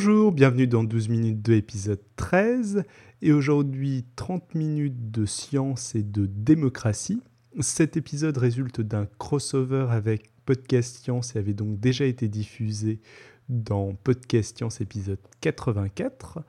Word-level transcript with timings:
Bonjour, 0.00 0.30
bienvenue 0.30 0.68
dans 0.68 0.84
12 0.84 1.08
minutes 1.08 1.42
de 1.42 1.54
épisode 1.54 1.98
13 2.14 2.84
et 3.20 3.32
aujourd'hui 3.32 4.04
30 4.14 4.54
minutes 4.54 5.10
de 5.10 5.26
science 5.26 5.96
et 5.96 6.04
de 6.04 6.26
démocratie. 6.26 7.20
Cet 7.58 7.96
épisode 7.96 8.38
résulte 8.38 8.80
d'un 8.80 9.08
crossover 9.18 9.88
avec 9.90 10.30
Podcast 10.46 11.02
Science 11.02 11.34
et 11.34 11.40
avait 11.40 11.52
donc 11.52 11.80
déjà 11.80 12.04
été 12.04 12.28
diffusé 12.28 13.00
dans 13.48 13.92
Podcast 13.92 14.56
Science 14.56 14.80
épisode 14.80 15.18
84 15.40 16.44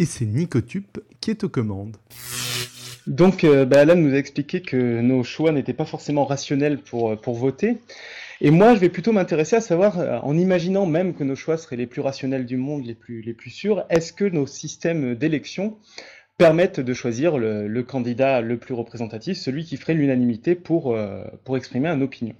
et 0.00 0.04
c'est 0.04 0.26
Nicotube 0.26 0.98
qui 1.20 1.30
est 1.30 1.44
aux 1.44 1.48
commandes. 1.48 1.98
Donc 3.06 3.44
euh, 3.44 3.64
bah, 3.64 3.82
Alan 3.82 3.94
nous 3.94 4.12
a 4.12 4.18
expliqué 4.18 4.60
que 4.60 5.00
nos 5.00 5.22
choix 5.22 5.52
n'étaient 5.52 5.72
pas 5.72 5.84
forcément 5.84 6.24
rationnels 6.24 6.80
pour, 6.80 7.16
pour 7.20 7.36
voter 7.36 7.78
et 8.40 8.50
moi, 8.50 8.74
je 8.74 8.80
vais 8.80 8.88
plutôt 8.88 9.12
m'intéresser 9.12 9.56
à 9.56 9.60
savoir, 9.60 9.98
euh, 9.98 10.18
en 10.18 10.36
imaginant 10.36 10.86
même 10.86 11.14
que 11.14 11.24
nos 11.24 11.36
choix 11.36 11.56
seraient 11.56 11.76
les 11.76 11.86
plus 11.86 12.00
rationnels 12.00 12.46
du 12.46 12.56
monde, 12.56 12.84
les 12.84 12.94
plus, 12.94 13.50
sûrs, 13.50 13.84
est-ce 13.90 14.12
que 14.12 14.24
nos 14.24 14.46
systèmes 14.46 15.14
d'élection 15.14 15.76
permettent 16.38 16.80
de 16.80 16.94
choisir 16.94 17.38
le, 17.38 17.82
candidat 17.82 18.40
le 18.40 18.56
plus 18.56 18.74
représentatif, 18.74 19.38
celui 19.38 19.64
qui 19.64 19.76
ferait 19.76 19.94
l'unanimité 19.94 20.54
pour, 20.54 20.94
euh, 20.94 21.24
pour 21.44 21.56
exprimer 21.56 21.88
une 21.88 22.02
opinion? 22.02 22.34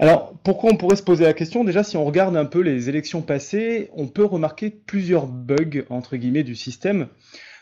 Alors, 0.00 0.34
pourquoi 0.44 0.70
on 0.70 0.76
pourrait 0.76 0.94
se 0.94 1.02
poser 1.02 1.24
la 1.24 1.32
question? 1.32 1.64
Déjà, 1.64 1.82
si 1.82 1.96
on 1.96 2.04
regarde 2.04 2.36
un 2.36 2.44
peu 2.44 2.60
les 2.60 2.88
élections 2.88 3.20
passées, 3.20 3.90
on 3.94 4.06
peut 4.06 4.24
remarquer 4.24 4.70
plusieurs 4.70 5.26
bugs, 5.26 5.84
entre 5.90 6.16
guillemets, 6.16 6.44
du 6.44 6.54
système. 6.54 7.08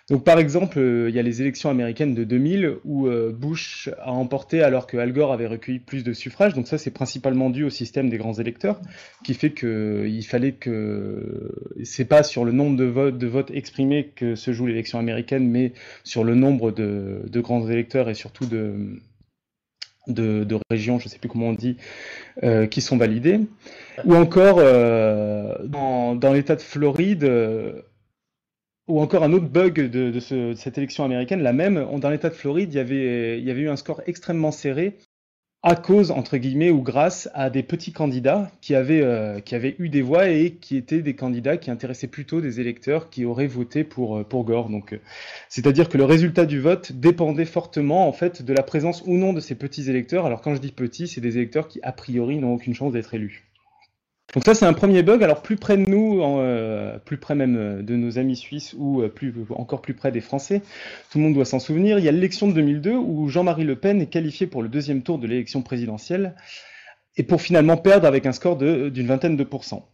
Donc 0.09 0.23
par 0.23 0.39
exemple, 0.39 0.79
euh, 0.79 1.09
il 1.09 1.17
y 1.17 1.19
a 1.19 1.23
les 1.23 1.43
élections 1.43 1.69
américaines 1.69 2.15
de 2.15 2.23
2000 2.23 2.77
où 2.85 3.09
euh, 3.09 3.33
Bush 3.33 3.91
a 4.01 4.13
emporté 4.13 4.63
alors 4.63 4.87
que 4.87 4.97
Al 4.97 5.13
Gore 5.13 5.33
avait 5.33 5.49
recueilli 5.49 5.81
plus 5.81 6.05
de 6.05 6.13
suffrages. 6.13 6.55
Donc 6.55 6.69
ça, 6.69 6.79
c'est 6.79 6.93
principalement 6.93 7.51
dû 7.51 7.65
au 7.65 7.71
système 7.71 8.09
des 8.09 8.17
grands 8.17 8.35
électeurs, 8.35 8.81
qui 9.25 9.35
fait 9.35 9.51
que 9.51 9.67
euh, 9.67 10.09
il 10.09 10.25
fallait 10.25 10.53
que 10.53 11.53
c'est 11.83 12.05
pas 12.05 12.23
sur 12.23 12.45
le 12.45 12.53
nombre 12.53 12.77
de 12.77 12.85
votes, 12.85 13.19
de 13.19 13.27
votes 13.27 13.51
exprimés 13.51 14.13
que 14.15 14.37
se 14.37 14.53
joue 14.53 14.67
l'élection 14.67 15.01
américaine, 15.01 15.51
mais 15.51 15.73
sur 16.05 16.23
le 16.23 16.37
nombre 16.37 16.71
de, 16.71 17.41
grands 17.41 17.69
électeurs 17.69 18.09
et 18.09 18.15
surtout 18.15 18.47
de 18.47 19.01
de, 20.07 20.47
régions, 20.71 21.01
je 21.01 21.07
ne 21.07 21.09
sais 21.09 21.19
plus 21.19 21.29
comment 21.29 21.49
on 21.49 21.53
dit, 21.53 21.77
qui 22.71 22.81
sont 22.81 22.97
validées. 22.97 23.41
Ou 24.05 24.15
encore, 24.15 24.59
dans, 24.59 26.15
dans 26.15 26.33
l'État 26.33 26.55
de 26.55 26.63
Floride, 26.63 27.25
ou 28.89 29.01
encore 29.01 29.25
un 29.25 29.33
autre 29.33 29.49
bug 29.49 29.91
de, 29.91 30.21
cette 30.55 30.79
élection 30.79 31.05
américaine, 31.05 31.43
la 31.43 31.53
même, 31.53 31.85
dans 31.99 32.11
l'État 32.11 32.29
de 32.29 32.35
Floride, 32.35 32.73
il 32.73 32.77
y, 32.77 32.81
avait, 32.81 33.61
eu 33.61 33.69
un 33.69 33.77
score 33.77 34.03
extrêmement 34.07 34.53
serré 34.53 34.97
à 35.63 35.75
cause, 35.75 36.13
entre 36.13 36.37
guillemets, 36.37 36.71
ou 36.71 36.81
grâce 36.81 37.29
à 37.35 37.51
des 37.51 37.65
petits 37.65 37.93
candidats 37.93 38.53
qui 38.61 38.77
avaient, 38.77 39.03
euh, 39.03 39.41
eu 39.81 39.89
des 39.89 40.03
voix 40.03 40.29
et 40.29 40.53
qui 40.53 40.77
étaient 40.77 41.03
des 41.03 41.17
candidats 41.17 41.57
qui 41.57 41.73
intéressaient 41.73 42.07
plutôt 42.07 42.41
des 42.41 42.61
électeurs 42.61 43.11
qui 43.11 43.25
auraient 43.25 43.49
voté 43.49 43.83
pour, 43.83 44.17
euh, 44.19 44.23
Gore. 44.23 44.69
Donc, 44.69 44.93
euh, 44.93 45.01
c'est-à-dire 45.49 45.89
que 45.89 45.99
le 45.99 46.05
résultat 46.05 46.47
du 46.47 46.61
vote 46.61 46.93
dépendait 46.93 47.47
fortement, 47.47 48.07
en 48.07 48.13
fait, 48.13 48.43
de 48.43 48.53
la 48.53 48.63
présence 48.63 49.03
ou 49.07 49.17
non 49.17 49.33
de 49.33 49.41
ces 49.41 49.57
petits 49.57 49.91
électeurs. 49.91 50.25
Alors, 50.25 50.41
quand 50.41 50.55
je 50.55 50.61
dis 50.61 50.71
petits, 50.71 51.09
c'est 51.09 51.21
des 51.21 51.37
électeurs 51.37 51.67
qui, 51.67 51.81
a 51.83 51.91
priori, 51.91 52.39
n'ont 52.39 52.55
aucune 52.55 52.75
chance 52.75 52.93
d'être 52.93 53.15
élus. 53.15 53.46
Donc 54.35 54.45
ça, 54.45 54.55
c'est 54.55 54.67
un 54.67 54.73
premier 54.73 55.03
bug. 55.03 55.23
Alors 55.23 55.43
plus 55.43 55.57
près 55.57 55.77
de 55.77 55.89
nous, 55.89 56.21
euh, 56.21 56.99
plus 56.99 57.17
près 57.17 57.35
même 57.35 57.57
euh, 57.57 57.83
de 57.83 57.97
nos 57.97 58.19
amis 58.19 58.37
suisses 58.37 58.75
ou 58.77 59.03
euh, 59.03 59.13
encore 59.51 59.81
plus 59.81 59.95
près 59.95 60.11
des 60.11 60.21
Français, 60.21 60.63
tout 61.11 61.19
le 61.19 61.25
monde 61.25 61.35
doit 61.35 61.45
s'en 61.45 61.59
souvenir. 61.59 61.99
Il 61.99 62.05
y 62.05 62.09
a 62.09 62.13
l'élection 62.13 62.49
de 62.49 62.53
2002 62.53 62.93
où 62.93 63.29
Jean-Marie 63.29 63.65
Le 63.65 63.77
Pen 63.77 64.01
est 64.01 64.07
qualifié 64.07 64.47
pour 64.47 64.63
le 64.63 64.69
deuxième 64.69 65.03
tour 65.03 65.19
de 65.19 65.27
l'élection 65.27 65.63
présidentielle 65.63 66.35
et 67.17 67.23
pour 67.23 67.41
finalement 67.41 67.77
perdre 67.77 68.07
avec 68.07 68.27
un 68.27 68.33
score 68.33 68.57
d'une 68.57 69.07
vingtaine 69.07 69.37
de 69.37 69.45
pourcents. 69.45 69.89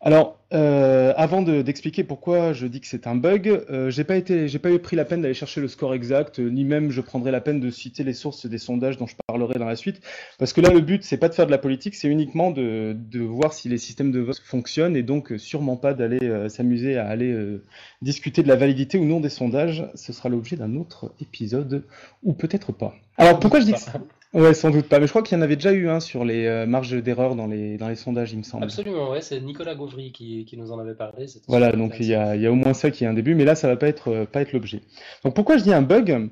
Alors, 0.00 0.38
euh, 0.52 1.12
avant 1.16 1.42
d'expliquer 1.42 2.04
pourquoi 2.04 2.52
je 2.52 2.68
dis 2.68 2.80
que 2.80 2.86
c'est 2.86 3.08
un 3.08 3.16
bug, 3.16 3.48
euh, 3.48 3.90
j'ai 3.90 4.04
pas 4.04 4.16
été, 4.16 4.46
j'ai 4.46 4.60
pas 4.60 4.70
eu 4.70 4.78
pris 4.78 4.94
la 4.94 5.04
peine 5.04 5.22
d'aller 5.22 5.34
chercher 5.34 5.60
le 5.60 5.66
score 5.66 5.92
exact, 5.92 6.38
ni 6.38 6.64
même 6.64 6.92
je 6.92 7.00
prendrai 7.00 7.32
la 7.32 7.40
peine 7.40 7.58
de 7.58 7.68
citer 7.70 8.04
les 8.04 8.12
sources 8.12 8.46
des 8.46 8.58
sondages 8.58 8.96
dont 8.96 9.08
je 9.08 9.16
parlerai 9.26 9.58
dans 9.58 9.66
la 9.66 9.74
suite, 9.74 10.00
parce 10.38 10.52
que 10.52 10.60
là 10.60 10.70
le 10.70 10.80
but 10.80 11.02
c'est 11.02 11.16
pas 11.16 11.28
de 11.28 11.34
faire 11.34 11.46
de 11.46 11.50
la 11.50 11.58
politique, 11.58 11.96
c'est 11.96 12.06
uniquement 12.06 12.52
de, 12.52 12.96
de, 12.96 13.20
voir 13.20 13.52
si 13.52 13.68
les 13.68 13.76
systèmes 13.76 14.12
de 14.12 14.20
vote 14.20 14.38
fonctionnent 14.38 14.96
et 14.96 15.02
donc 15.02 15.34
sûrement 15.36 15.76
pas 15.76 15.94
d'aller 15.94 16.22
euh, 16.22 16.48
s'amuser 16.48 16.96
à 16.96 17.08
aller 17.08 17.32
euh, 17.32 17.64
discuter 18.00 18.44
de 18.44 18.48
la 18.48 18.56
validité 18.56 18.98
ou 18.98 19.04
non 19.04 19.18
des 19.18 19.28
sondages. 19.30 19.84
Ce 19.96 20.12
sera 20.12 20.28
l'objet 20.28 20.54
d'un 20.54 20.76
autre 20.76 21.12
épisode 21.20 21.84
ou 22.22 22.34
peut-être 22.34 22.70
pas. 22.70 22.94
Alors 23.16 23.40
pourquoi 23.40 23.58
je 23.58 23.66
dis 23.66 23.76
ça 23.76 24.00
Ouais, 24.34 24.52
sans 24.52 24.70
doute 24.70 24.88
pas. 24.88 24.98
Mais 24.98 25.06
je 25.06 25.12
crois 25.12 25.22
qu'il 25.22 25.36
y 25.36 25.40
en 25.40 25.42
avait 25.42 25.56
déjà 25.56 25.72
eu 25.72 25.88
un 25.88 26.00
sur 26.00 26.24
les 26.24 26.46
euh, 26.46 26.66
marges 26.66 27.02
d'erreur 27.02 27.34
dans 27.34 27.46
les, 27.46 27.78
dans 27.78 27.88
les 27.88 27.94
sondages, 27.94 28.32
il 28.32 28.38
me 28.38 28.42
semble. 28.42 28.64
Absolument, 28.64 29.10
ouais, 29.10 29.22
c'est 29.22 29.40
Nicolas 29.40 29.74
Gauvry 29.74 30.12
qui, 30.12 30.44
qui, 30.44 30.56
nous 30.58 30.70
en 30.70 30.78
avait 30.78 30.94
parlé. 30.94 31.26
Voilà, 31.46 31.72
donc 31.72 31.96
il 31.98 32.06
y, 32.06 32.14
a, 32.14 32.36
il 32.36 32.42
y, 32.42 32.46
a, 32.46 32.52
au 32.52 32.54
moins 32.54 32.74
ça 32.74 32.90
qui 32.90 33.04
est 33.04 33.06
un 33.06 33.14
début, 33.14 33.34
mais 33.34 33.44
là, 33.44 33.54
ça 33.54 33.68
va 33.68 33.76
pas 33.76 33.88
être, 33.88 34.08
euh, 34.08 34.24
pas 34.26 34.42
être 34.42 34.52
l'objet. 34.52 34.82
Donc 35.24 35.34
pourquoi 35.34 35.56
je 35.56 35.62
dis 35.62 35.72
un 35.72 35.82
bug? 35.82 36.30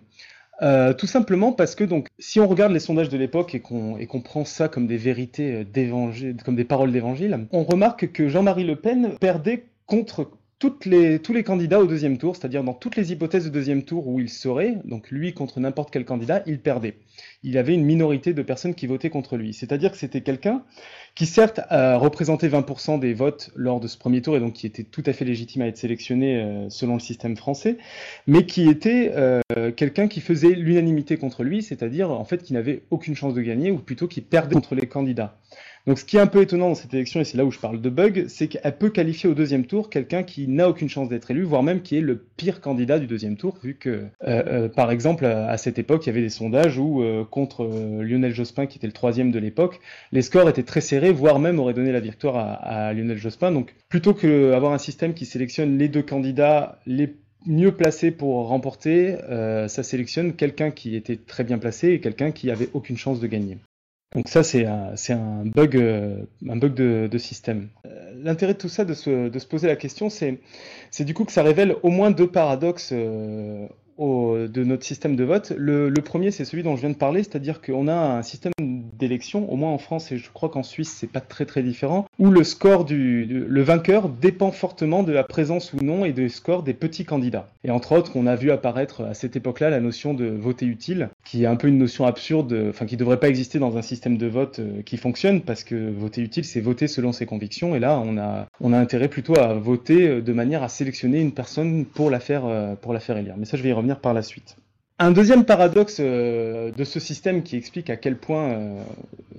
Euh, 0.62 0.94
tout 0.94 1.06
simplement 1.06 1.52
parce 1.52 1.74
que 1.74 1.84
donc, 1.84 2.08
si 2.18 2.40
on 2.40 2.48
regarde 2.48 2.72
les 2.72 2.80
sondages 2.80 3.10
de 3.10 3.18
l'époque 3.18 3.54
et 3.54 3.60
qu'on 3.60 3.98
et 3.98 4.06
qu'on 4.06 4.22
prend 4.22 4.46
ça 4.46 4.68
comme 4.68 4.86
des 4.86 4.96
vérités 4.96 5.64
d'évangile, 5.64 6.36
comme 6.42 6.56
des 6.56 6.64
paroles 6.64 6.92
d'évangile, 6.92 7.46
on 7.52 7.62
remarque 7.62 8.10
que 8.12 8.28
Jean-Marie 8.28 8.64
Le 8.64 8.76
Pen 8.76 9.16
perdait 9.20 9.66
contre 9.84 10.30
tous 10.58 10.78
les 10.88 11.42
candidats 11.44 11.80
au 11.80 11.86
deuxième 11.86 12.16
tour, 12.16 12.34
c'est-à-dire 12.34 12.64
dans 12.64 12.72
toutes 12.72 12.96
les 12.96 13.12
hypothèses 13.12 13.44
de 13.44 13.50
deuxième 13.50 13.82
tour 13.82 14.06
où 14.06 14.20
il 14.20 14.30
serait, 14.30 14.76
donc 14.84 15.10
lui 15.10 15.34
contre 15.34 15.60
n'importe 15.60 15.90
quel 15.90 16.06
candidat, 16.06 16.42
il 16.46 16.60
perdait. 16.60 16.96
Il 17.42 17.58
avait 17.58 17.74
une 17.74 17.84
minorité 17.84 18.32
de 18.32 18.42
personnes 18.42 18.74
qui 18.74 18.86
votaient 18.86 19.10
contre 19.10 19.36
lui. 19.36 19.52
C'est-à-dire 19.52 19.90
que 19.92 19.98
c'était 19.98 20.22
quelqu'un 20.22 20.64
qui 21.14 21.26
certes 21.26 21.60
a 21.68 21.98
représenté 21.98 22.48
20% 22.48 22.98
des 22.98 23.12
votes 23.12 23.50
lors 23.54 23.80
de 23.80 23.88
ce 23.88 23.98
premier 23.98 24.22
tour 24.22 24.36
et 24.36 24.40
donc 24.40 24.54
qui 24.54 24.66
était 24.66 24.84
tout 24.84 25.02
à 25.04 25.12
fait 25.12 25.26
légitime 25.26 25.60
à 25.62 25.66
être 25.66 25.76
sélectionné 25.76 26.36
euh, 26.36 26.70
selon 26.70 26.94
le 26.94 27.00
système 27.00 27.36
français, 27.36 27.76
mais 28.26 28.46
qui 28.46 28.68
était 28.68 29.12
euh, 29.14 29.40
quelqu'un 29.76 30.08
qui 30.08 30.20
faisait 30.20 30.54
l'unanimité 30.54 31.18
contre 31.18 31.44
lui, 31.44 31.62
c'est-à-dire 31.62 32.10
en 32.10 32.24
fait 32.24 32.42
qui 32.42 32.54
n'avait 32.54 32.82
aucune 32.90 33.14
chance 33.14 33.34
de 33.34 33.42
gagner 33.42 33.70
ou 33.70 33.78
plutôt 33.78 34.08
qui 34.08 34.22
perdait 34.22 34.54
contre 34.54 34.74
les 34.74 34.86
candidats. 34.86 35.38
Donc 35.86 36.00
ce 36.00 36.04
qui 36.04 36.16
est 36.16 36.20
un 36.20 36.26
peu 36.26 36.42
étonnant 36.42 36.70
dans 36.70 36.74
cette 36.74 36.92
élection, 36.94 37.20
et 37.20 37.24
c'est 37.24 37.36
là 37.36 37.44
où 37.44 37.52
je 37.52 37.60
parle 37.60 37.80
de 37.80 37.90
bug, 37.90 38.24
c'est 38.26 38.48
qu'elle 38.48 38.76
peut 38.76 38.90
qualifier 38.90 39.28
au 39.28 39.34
deuxième 39.34 39.66
tour 39.66 39.88
quelqu'un 39.88 40.24
qui 40.24 40.48
n'a 40.48 40.68
aucune 40.68 40.88
chance 40.88 41.08
d'être 41.08 41.30
élu, 41.30 41.44
voire 41.44 41.62
même 41.62 41.80
qui 41.80 41.96
est 41.96 42.00
le 42.00 42.18
pire 42.36 42.60
candidat 42.60 42.98
du 42.98 43.06
deuxième 43.06 43.36
tour, 43.36 43.56
vu 43.62 43.74
que, 43.74 43.88
euh, 43.90 44.04
euh, 44.24 44.68
par 44.68 44.90
exemple, 44.90 45.24
à 45.24 45.56
cette 45.58 45.78
époque, 45.78 46.04
il 46.04 46.08
y 46.08 46.10
avait 46.10 46.22
des 46.22 46.28
sondages 46.28 46.76
où, 46.76 47.02
euh, 47.02 47.24
contre 47.24 47.64
Lionel 48.02 48.34
Jospin, 48.34 48.66
qui 48.66 48.78
était 48.78 48.88
le 48.88 48.92
troisième 48.92 49.30
de 49.30 49.38
l'époque, 49.38 49.78
les 50.10 50.22
scores 50.22 50.48
étaient 50.48 50.64
très 50.64 50.80
serrés, 50.80 51.12
voire 51.12 51.38
même 51.38 51.60
auraient 51.60 51.74
donné 51.74 51.92
la 51.92 52.00
victoire 52.00 52.36
à, 52.36 52.92
Lionel 52.92 53.18
Jospin. 53.18 53.52
Donc 53.52 53.72
plutôt 53.88 54.12
que 54.12 54.52
avoir 54.52 54.72
un 54.72 54.78
système 54.78 55.14
qui 55.14 55.24
sélectionne 55.24 55.78
les 55.78 55.88
deux 55.88 56.02
candidats 56.02 56.80
les 56.86 57.14
mieux 57.46 57.70
placés 57.70 58.10
pour 58.10 58.48
remporter, 58.48 59.16
ça 59.68 59.82
sélectionne 59.82 60.32
quelqu'un 60.32 60.72
qui 60.72 60.96
était 60.96 61.16
très 61.16 61.44
bien 61.44 61.58
placé 61.58 61.90
et 61.90 62.00
quelqu'un 62.00 62.32
qui 62.32 62.50
avait 62.50 62.68
aucune 62.74 62.96
chance 62.96 63.20
de 63.20 63.26
gagner. 63.28 63.58
Donc 64.16 64.28
ça, 64.28 64.42
c'est 64.42 64.64
un, 64.64 65.44
bug, 65.44 65.76
euh, 65.76 66.22
un 66.48 66.56
bug 66.56 66.72
de, 66.72 67.18
système. 67.18 67.68
Euh, 67.84 68.12
l'intérêt 68.16 68.54
de 68.54 68.58
tout 68.58 68.70
ça, 68.70 68.86
de 68.86 68.94
se, 68.94 69.46
poser 69.46 69.66
la 69.66 69.76
question, 69.76 70.08
c'est 70.08 71.04
du 71.04 71.12
coup 71.12 71.26
que 71.26 71.32
ça 71.32 71.42
révèle 71.42 71.76
au 71.82 71.90
moins 71.90 72.10
deux 72.10 72.26
paradoxes 72.26 72.92
euh, 72.94 73.68
de 73.98 74.64
notre 74.64 74.86
système 74.86 75.16
de 75.16 75.24
vote. 75.24 75.52
Le, 75.58 75.92
premier, 76.00 76.30
c'est 76.30 76.46
celui 76.46 76.62
dont 76.62 76.76
je 76.76 76.80
viens 76.80 76.90
de 76.90 76.96
parler, 76.96 77.24
c'est-à-dire 77.24 77.60
qu'on 77.60 77.88
a 77.88 77.94
un 77.94 78.22
système 78.22 78.54
d'élection, 78.98 79.50
au 79.52 79.56
moins 79.56 79.70
en 79.70 79.78
France 79.78 80.12
et 80.12 80.18
je 80.18 80.30
crois 80.32 80.48
qu'en 80.48 80.62
Suisse, 80.62 80.94
c'est 80.98 81.10
pas 81.10 81.20
très 81.20 81.46
très 81.46 81.62
différent, 81.62 82.06
où 82.18 82.30
le 82.30 82.44
score 82.44 82.84
du, 82.84 83.24
le 83.26 83.62
vainqueur 83.62 84.08
dépend 84.08 84.50
fortement 84.50 85.02
de 85.02 85.12
la 85.12 85.24
présence 85.24 85.72
ou 85.72 85.78
non 85.82 86.04
et 86.04 86.12
des 86.12 86.28
scores 86.28 86.62
des 86.62 86.74
petits 86.74 87.04
candidats. 87.04 87.48
Et 87.64 87.70
entre 87.70 87.92
autres, 87.92 88.12
on 88.14 88.26
a 88.26 88.36
vu 88.36 88.50
apparaître 88.50 89.02
à 89.02 89.14
cette 89.14 89.36
époque-là 89.36 89.70
la 89.70 89.80
notion 89.80 90.14
de 90.14 90.26
voter 90.26 90.66
utile, 90.66 91.08
qui 91.24 91.44
est 91.44 91.46
un 91.46 91.56
peu 91.56 91.68
une 91.68 91.78
notion 91.78 92.06
absurde, 92.06 92.56
enfin 92.68 92.86
qui 92.86 92.96
devrait 92.96 93.20
pas 93.20 93.28
exister 93.28 93.58
dans 93.58 93.76
un 93.76 93.82
système 93.82 94.16
de 94.16 94.26
vote 94.26 94.58
euh, 94.58 94.82
qui 94.82 94.96
fonctionne, 94.96 95.40
parce 95.40 95.64
que 95.64 95.90
voter 95.90 96.22
utile, 96.22 96.44
c'est 96.44 96.60
voter 96.60 96.88
selon 96.88 97.12
ses 97.12 97.26
convictions, 97.26 97.74
et 97.74 97.78
là, 97.78 98.00
on 98.04 98.16
a, 98.18 98.46
on 98.60 98.72
a 98.72 98.78
intérêt 98.78 99.08
plutôt 99.08 99.38
à 99.38 99.54
voter 99.54 100.08
euh, 100.08 100.20
de 100.20 100.32
manière 100.32 100.62
à 100.62 100.68
sélectionner 100.68 101.20
une 101.20 101.32
personne 101.32 101.84
pour 101.84 102.10
la 102.10 102.20
faire, 102.20 102.46
euh, 102.46 102.74
pour 102.74 102.92
la 102.92 103.00
faire 103.00 103.16
élire. 103.16 103.34
Mais 103.36 103.44
ça, 103.44 103.56
je 103.56 103.62
vais 103.62 103.70
y 103.70 103.72
revenir 103.72 104.00
par 104.00 104.14
la 104.14 104.22
suite. 104.22 104.56
Un 104.98 105.10
deuxième 105.10 105.44
paradoxe 105.44 105.98
euh, 106.00 106.72
de 106.72 106.84
ce 106.84 107.00
système 107.00 107.42
qui 107.42 107.56
explique 107.56 107.90
à 107.90 107.96
quel 107.96 108.16
point 108.16 108.48
euh, 108.48 108.82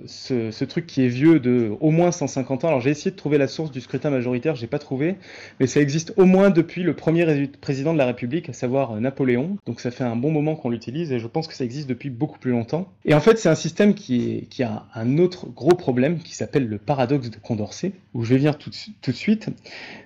ce, 0.06 0.64
truc 0.64 0.86
qui 0.86 1.04
est 1.04 1.08
vieux 1.08 1.40
de 1.40 1.72
au 1.80 1.90
moins 1.90 2.12
150 2.12 2.62
ans, 2.62 2.68
alors 2.68 2.80
j'ai 2.80 2.90
essayé 2.90 3.10
de 3.10 3.16
trouver 3.16 3.38
la 3.38 3.48
source 3.48 3.72
du 3.72 3.80
scrutin 3.80 4.10
majoritaire, 4.10 4.54
j'ai 4.54 4.68
pas 4.68 4.78
trouvé, 4.78 5.16
mais 5.58 5.66
ça 5.66 5.80
existe 5.80 6.14
au 6.16 6.26
moins 6.26 6.50
depuis 6.50 6.84
le 6.84 6.94
premier 6.94 7.48
président 7.60 7.92
de 7.92 7.98
la 7.98 8.06
République, 8.06 8.48
à 8.48 8.52
savoir 8.52 8.92
euh, 8.92 9.00
Napoléon, 9.00 9.56
donc 9.66 9.80
ça 9.80 9.90
fait 9.90 10.04
un 10.04 10.14
bon 10.14 10.30
moment 10.30 10.54
qu'on 10.54 10.70
l'utilise 10.70 11.10
et 11.10 11.18
je 11.18 11.26
pense 11.26 11.48
que 11.48 11.54
ça 11.54 11.64
existe 11.64 11.88
depuis 11.88 12.10
beaucoup 12.10 12.38
plus 12.38 12.52
longtemps. 12.52 12.92
Et 13.04 13.14
en 13.14 13.20
fait 13.20 13.36
c'est 13.36 13.48
un 13.48 13.56
système 13.56 13.94
qui, 13.94 14.46
a 14.62 14.86
un 14.94 15.18
autre 15.18 15.48
gros 15.48 15.74
problème 15.74 16.20
qui 16.20 16.36
s'appelle 16.36 16.68
le 16.68 16.78
paradoxe 16.78 17.30
de 17.30 17.36
Condorcet, 17.36 17.94
où 18.14 18.22
je 18.22 18.30
vais 18.30 18.36
venir 18.36 18.58
tout, 18.58 18.70
tout 19.02 19.10
de 19.10 19.16
suite, 19.16 19.48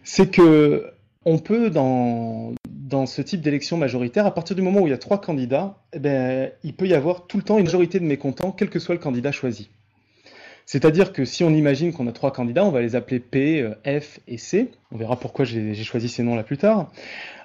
c'est 0.03 0.31
que 0.31 0.93
on 1.25 1.39
peut, 1.39 1.71
dans, 1.71 2.53
dans 2.93 3.07
ce 3.07 3.23
type 3.23 3.41
d'élection 3.41 3.79
majoritaire, 3.79 4.27
à 4.27 4.35
partir 4.35 4.55
du 4.55 4.61
moment 4.61 4.81
où 4.81 4.87
il 4.87 4.91
y 4.91 4.95
a 4.95 4.99
trois 4.99 5.21
candidats, 5.21 5.79
eh 5.95 5.99
ben, 5.99 6.51
il 6.63 6.75
peut 6.75 6.87
y 6.87 6.95
avoir 6.95 7.27
tout 7.27 7.39
le 7.39 7.43
temps 7.43 7.59
une 7.59 7.65
majorité 7.65 7.99
de 7.99 8.05
mécontents, 8.05 8.53
quel 8.53 8.69
que 8.69 8.79
soit 8.79 8.95
le 8.95 9.01
candidat 9.01 9.33
choisi. 9.33 9.71
C'est-à-dire 10.67 11.13
que 11.13 11.25
si 11.25 11.43
on 11.43 11.51
imagine 11.51 11.93
qu'on 11.93 12.07
a 12.07 12.13
trois 12.13 12.33
candidats, 12.33 12.65
on 12.65 12.71
va 12.71 12.83
les 12.83 12.95
appeler 12.95 13.19
P, 13.19 13.69
F 13.85 14.21
et 14.29 14.37
C. 14.37 14.71
On 14.93 14.99
verra 14.99 15.19
pourquoi 15.19 15.45
j'ai 15.45 15.75
choisi 15.83 16.09
ces 16.09 16.23
noms 16.23 16.37
là 16.37 16.45
plus 16.45 16.59
tard. 16.59 16.93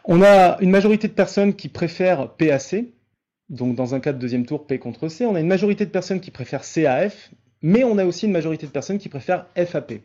On 0.03 0.21
a 0.21 0.57
une 0.59 0.69
majorité 0.69 1.07
de 1.07 1.13
personnes 1.13 1.55
qui 1.55 1.69
préfèrent 1.69 2.29
P 2.33 2.51
à 2.51 2.59
C. 2.59 2.91
Donc 3.49 3.75
dans 3.75 3.95
un 3.95 4.01
cas 4.01 4.11
de 4.13 4.19
deuxième 4.19 4.45
tour, 4.45 4.67
P 4.67 4.77
contre 4.77 5.07
C. 5.07 5.25
On 5.25 5.33
a 5.33 5.39
une 5.39 5.47
majorité 5.47 5.85
de 5.85 5.89
personnes 5.89 6.19
qui 6.19 6.29
préfèrent 6.29 6.65
C 6.65 6.85
à 6.85 7.09
F. 7.09 7.31
Mais 7.61 7.83
on 7.83 7.97
a 7.97 8.05
aussi 8.05 8.25
une 8.25 8.33
majorité 8.33 8.67
de 8.67 8.71
personnes 8.71 8.99
qui 8.99 9.09
préfèrent 9.09 9.47
F 9.57 9.75
à 9.75 9.81
P. 9.81 10.01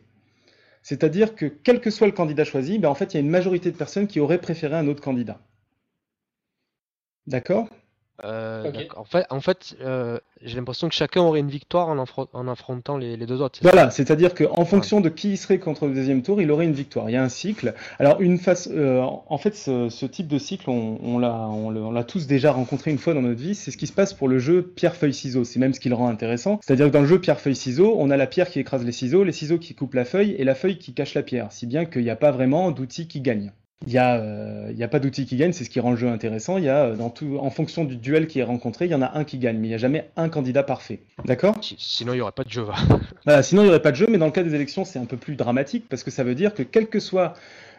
C'est-à-dire 0.83 1.35
que 1.35 1.47
quel 1.47 1.81
que 1.81 1.89
soit 1.89 2.07
le 2.07 2.13
candidat 2.13 2.43
choisi, 2.45 2.77
ben 2.77 2.89
en 2.89 2.95
fait, 2.95 3.13
il 3.13 3.17
y 3.17 3.17
a 3.17 3.21
une 3.21 3.29
majorité 3.29 3.71
de 3.71 3.77
personnes 3.77 4.07
qui 4.07 4.19
auraient 4.19 4.39
préféré 4.41 4.75
un 4.75 4.87
autre 4.87 5.01
candidat. 5.01 5.39
D'accord? 7.27 7.69
Euh, 8.23 8.71
En 8.95 9.03
fait, 9.05 9.25
en 9.29 9.41
fait 9.41 9.75
euh, 9.81 10.19
j'ai 10.41 10.57
l'impression 10.57 10.89
que 10.89 10.95
chacun 10.95 11.21
aurait 11.21 11.39
une 11.39 11.49
victoire 11.49 11.87
en, 11.89 12.03
en 12.33 12.47
affrontant 12.47 12.97
les, 12.97 13.17
deux 13.17 13.41
autres. 13.41 13.59
Voilà, 13.61 13.89
c'est-à-dire 13.89 14.33
qu'en 14.33 14.65
fonction 14.65 15.01
de 15.01 15.09
qui 15.09 15.37
serait 15.37 15.59
contre 15.59 15.87
le 15.87 15.93
deuxième 15.93 16.21
tour, 16.21 16.41
il 16.41 16.51
aurait 16.51 16.65
une 16.65 16.73
victoire. 16.73 17.09
Il 17.09 17.13
y 17.13 17.15
a 17.15 17.23
un 17.23 17.29
cycle. 17.29 17.73
Alors, 17.99 18.21
une 18.21 18.37
face, 18.37 18.69
euh, 18.71 19.01
en 19.01 19.37
fait, 19.37 19.55
ce, 19.55 20.05
type 20.05 20.27
de 20.27 20.37
cycle, 20.37 20.69
on, 20.69 20.99
on 21.01 21.91
l'a 21.91 22.03
tous 22.03 22.27
déjà 22.27 22.51
rencontré 22.51 22.91
une 22.91 22.97
fois 22.97 23.13
dans 23.13 23.21
notre 23.21 23.39
vie. 23.39 23.55
C'est 23.55 23.71
ce 23.71 23.77
qui 23.77 23.87
se 23.87 23.93
passe 23.93 24.13
pour 24.13 24.27
le 24.27 24.39
jeu 24.39 24.61
pierre-feuille-ciseaux. 24.61 25.43
C'est 25.43 25.59
même 25.59 25.73
ce 25.73 25.79
qui 25.79 25.89
le 25.89 25.95
rend 25.95 26.09
intéressant. 26.09 26.59
C'est-à-dire 26.61 26.87
que 26.87 26.91
dans 26.91 27.01
le 27.01 27.07
jeu 27.07 27.19
pierre-feuille-ciseaux, 27.19 27.95
on 27.97 28.09
a 28.09 28.17
la 28.17 28.27
pierre 28.27 28.49
qui 28.49 28.59
écrase 28.59 28.83
les 28.83 28.91
ciseaux, 28.91 29.23
les 29.23 29.31
ciseaux 29.31 29.57
qui 29.57 29.75
coupent 29.75 29.95
la 29.95 30.05
feuille 30.05 30.35
et 30.37 30.43
la 30.43 30.55
feuille 30.55 30.77
qui 30.77 30.93
cache 30.93 31.13
la 31.13 31.23
pierre. 31.23 31.51
Si 31.51 31.65
bien 31.65 31.85
qu'il 31.85 32.03
n'y 32.03 32.09
a 32.09 32.15
pas 32.15 32.31
vraiment 32.31 32.71
d'outil 32.71 33.07
qui 33.07 33.21
gagne. 33.21 33.51
Il 33.85 33.91
n'y 33.91 33.97
a, 33.97 34.15
euh, 34.15 34.73
a, 34.79 34.87
pas 34.87 34.99
d'outil 34.99 35.25
qui 35.25 35.35
gagne, 35.35 35.51
c'est 35.51 35.65
ce 35.65 35.69
qui 35.69 35.81
rend 35.81 35.91
le 35.91 35.97
jeu 35.97 36.07
intéressant. 36.07 36.57
Il 36.57 36.63
y 36.63 36.69
a, 36.69 36.85
euh, 36.85 36.95
dans 36.95 37.09
tout, 37.09 37.37
en 37.39 37.49
fonction 37.49 37.83
du 37.83 37.97
duel 37.97 38.27
qui 38.27 38.39
est 38.39 38.43
rencontré, 38.43 38.85
il 38.85 38.91
y 38.91 38.95
en 38.95 39.01
a 39.01 39.17
un 39.17 39.25
qui 39.25 39.37
gagne, 39.37 39.57
mais 39.57 39.67
il 39.67 39.71
n'y 39.71 39.75
a 39.75 39.79
jamais 39.79 40.09
un 40.15 40.29
candidat 40.29 40.63
parfait. 40.63 41.01
D'accord? 41.25 41.55
Sinon, 41.61 42.13
il 42.13 42.17
n'y 42.17 42.21
aurait 42.21 42.31
pas 42.31 42.45
de 42.45 42.49
jeu. 42.49 42.63
voilà, 43.25 43.43
sinon, 43.43 43.63
il 43.63 43.65
n'y 43.65 43.69
aurait 43.69 43.81
pas 43.81 43.91
de 43.91 43.97
jeu, 43.97 44.07
mais 44.09 44.17
dans 44.17 44.25
le 44.25 44.31
cas 44.31 44.43
des 44.43 44.55
élections, 44.55 44.85
c'est 44.85 44.99
un 44.99 45.05
peu 45.05 45.17
plus 45.17 45.35
dramatique 45.35 45.85
parce 45.89 46.03
que 46.03 46.11
ça 46.11 46.23
veut 46.23 46.35
dire 46.35 46.53
que 46.53 46.63
quel 46.63 46.87
que 46.87 46.99
soit 46.99 47.33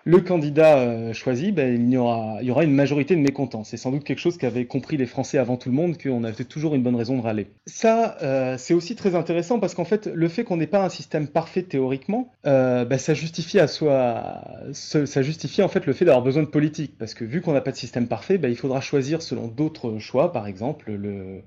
le 0.05 0.21
candidat 0.21 0.79
euh, 0.79 1.13
choisi, 1.15 1.51
ben, 1.51 1.75
il, 1.75 1.93
y 1.93 1.97
aura, 1.97 2.65
une 2.65 2.75
majorité 2.75 3.17
de 3.17 3.21
mécontents. 3.21 3.65
C'est 3.65 3.79
sans 3.79 3.91
doute 3.91 4.05
quelque 4.05 4.19
chose 4.19 4.37
qu'avaient 4.37 4.67
compris 4.67 4.99
les 4.99 5.07
Français 5.07 5.39
avant 5.39 5.57
tout 5.57 5.71
le 5.71 5.75
monde, 5.75 5.97
qu'on 6.01 6.25
avait 6.25 6.45
toujours 6.45 6.75
une 6.75 6.83
bonne 6.83 6.95
raison 6.95 7.17
de 7.17 7.23
râler. 7.23 7.47
Ça, 7.67 8.19
euh, 8.23 8.57
c'est 8.59 8.75
aussi 8.75 8.97
très 8.97 9.15
intéressant 9.15 9.59
parce 9.59 9.75
qu'en 9.75 9.85
fait, 9.85 10.07
le 10.07 10.29
fait 10.29 10.45
qu'on 10.45 10.59
n'ait 10.59 10.67
pas 10.67 10.85
un 10.85 10.91
système 10.91 11.27
parfait 11.27 11.63
théoriquement, 11.63 12.31
euh, 12.47 12.85
ben, 12.85 12.99
ça 12.99 13.15
justifie 13.15 13.59
à 13.59 13.67
soi, 13.67 14.43
ça 14.73 15.23
justifie 15.23 15.63
en 15.63 15.69
fait 15.69 15.87
le 15.87 15.95
fait 15.95 16.05
d'avoir 16.05 16.23
besoin 16.23 16.43
de 16.43 16.49
politique, 16.49 16.99
parce 16.99 17.15
que 17.15 17.25
vu 17.25 17.41
qu'on 17.41 17.53
n'a 17.53 17.63
pas 17.63 17.73
de 17.73 17.77
système 17.77 18.07
parfait, 18.07 18.37
ben, 18.37 18.51
il 18.51 18.57
faudra 18.57 18.83
choisir 18.83 19.23
selon 19.23 19.49
d'autres 19.49 19.99
choix, 19.99 20.33
par 20.33 20.47
exemple 20.47 20.93
le, 20.93 21.41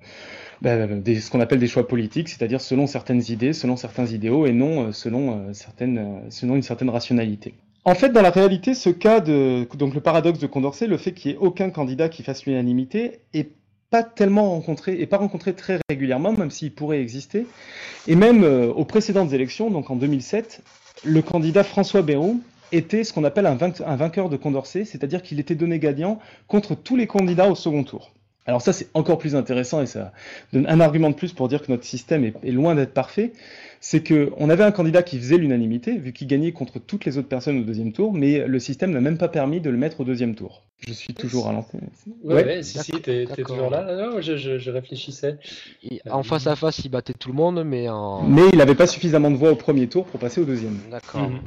ce 0.63 1.29
qu'on 1.29 1.41
appelle 1.41 1.59
des 1.59 1.67
choix 1.67 1.87
politiques, 1.87 2.29
c'est-à-dire 2.29 2.61
selon 2.61 2.87
certaines 2.87 3.21
idées, 3.29 3.53
selon 3.53 3.75
certains 3.75 4.07
idéaux, 4.07 4.47
et 4.47 4.53
non 4.53 4.91
selon 4.91 5.47
une 5.51 5.53
certaine 6.63 6.89
rationalité. 6.89 7.53
En 7.87 7.95
fait, 7.95 8.09
dans 8.09 8.21
la 8.21 8.31
réalité, 8.31 8.73
ce 8.73 8.89
cas 8.89 9.21
donc 9.21 9.93
le 9.93 10.01
paradoxe 10.01 10.39
de 10.39 10.47
Condorcet, 10.47 10.87
le 10.87 10.97
fait 10.97 11.13
qu'il 11.13 11.31
n'y 11.31 11.37
ait 11.37 11.39
aucun 11.39 11.69
candidat 11.69 12.09
qui 12.09 12.21
fasse 12.21 12.45
l'unanimité, 12.45 13.21
est 13.33 13.49
pas 13.89 14.03
tellement 14.03 14.49
rencontré, 14.49 14.99
et 14.99 15.05
pas 15.05 15.15
rencontré 15.15 15.53
très 15.53 15.79
régulièrement, 15.89 16.33
même 16.33 16.51
s'il 16.51 16.73
pourrait 16.73 16.99
exister. 16.99 17.47
Et 18.05 18.17
même 18.17 18.43
euh, 18.43 18.67
aux 18.73 18.83
précédentes 18.83 19.31
élections, 19.31 19.71
donc 19.71 19.89
en 19.89 19.95
2007, 19.95 20.63
le 21.05 21.21
candidat 21.21 21.63
François 21.63 22.01
Bayrou 22.01 22.41
était 22.73 23.05
ce 23.05 23.13
qu'on 23.13 23.23
appelle 23.23 23.45
un 23.45 23.95
vainqueur 23.95 24.27
de 24.27 24.35
Condorcet, 24.35 24.83
c'est-à-dire 24.83 25.21
qu'il 25.21 25.39
était 25.39 25.55
donné 25.55 25.79
gagnant 25.79 26.19
contre 26.49 26.75
tous 26.75 26.97
les 26.97 27.07
candidats 27.07 27.49
au 27.49 27.55
second 27.55 27.85
tour. 27.85 28.11
Alors 28.47 28.61
ça, 28.61 28.73
c'est 28.73 28.89
encore 28.95 29.17
plus 29.17 29.33
intéressant 29.33 29.81
et 29.81 29.85
ça 29.85 30.11
donne 30.51 30.67
un 30.67 30.81
argument 30.81 31.09
de 31.09 31.15
plus 31.15 31.31
pour 31.31 31.47
dire 31.47 31.61
que 31.61 31.71
notre 31.71 31.85
système 31.85 32.25
est 32.25 32.51
loin 32.51 32.75
d'être 32.75 32.93
parfait 32.93 33.31
c'est 33.79 34.07
qu'on 34.07 34.49
avait 34.49 34.63
un 34.63 34.71
candidat 34.71 35.03
qui 35.03 35.17
faisait 35.17 35.37
l'unanimité, 35.37 35.97
vu 35.97 36.13
qu'il 36.13 36.27
gagnait 36.27 36.51
contre 36.51 36.79
toutes 36.79 37.05
les 37.05 37.17
autres 37.17 37.27
personnes 37.27 37.59
au 37.59 37.63
deuxième 37.63 37.93
tour, 37.93 38.13
mais 38.13 38.47
le 38.47 38.59
système 38.59 38.91
n'a 38.91 39.01
même 39.01 39.17
pas 39.17 39.27
permis 39.27 39.61
de 39.61 39.69
le 39.69 39.77
mettre 39.77 40.01
au 40.01 40.03
deuxième 40.03 40.35
tour. 40.35 40.63
Je 40.85 40.93
suis 40.93 41.15
toujours 41.15 41.47
à 41.47 41.53
l'antenne. 41.53 41.89
Ouais, 42.23 42.45
ouais, 42.45 42.63
si, 42.63 42.77
si, 42.77 42.91
t'es 42.91 43.25
toujours 43.25 43.71
là. 43.71 43.83
Non, 43.95 44.21
je, 44.21 44.37
je, 44.37 44.69
réfléchissais. 44.69 45.37
en 46.07 46.21
face 46.21 46.45
à 46.45 46.55
face, 46.55 46.79
il 46.85 46.89
battait 46.89 47.13
tout 47.13 47.29
le 47.29 47.35
monde, 47.35 47.63
mais 47.65 47.89
en. 47.89 48.21
Mais 48.21 48.43
il 48.53 48.59
n'avait 48.59 48.75
pas 48.75 48.85
suffisamment 48.85 49.31
de 49.31 49.37
voix 49.37 49.49
au 49.49 49.55
premier 49.55 49.87
tour 49.87 50.05
pour 50.05 50.19
passer 50.19 50.39
au 50.39 50.45
deuxième. 50.45 50.77
D'accord. 50.91 51.29
Mhm. 51.29 51.39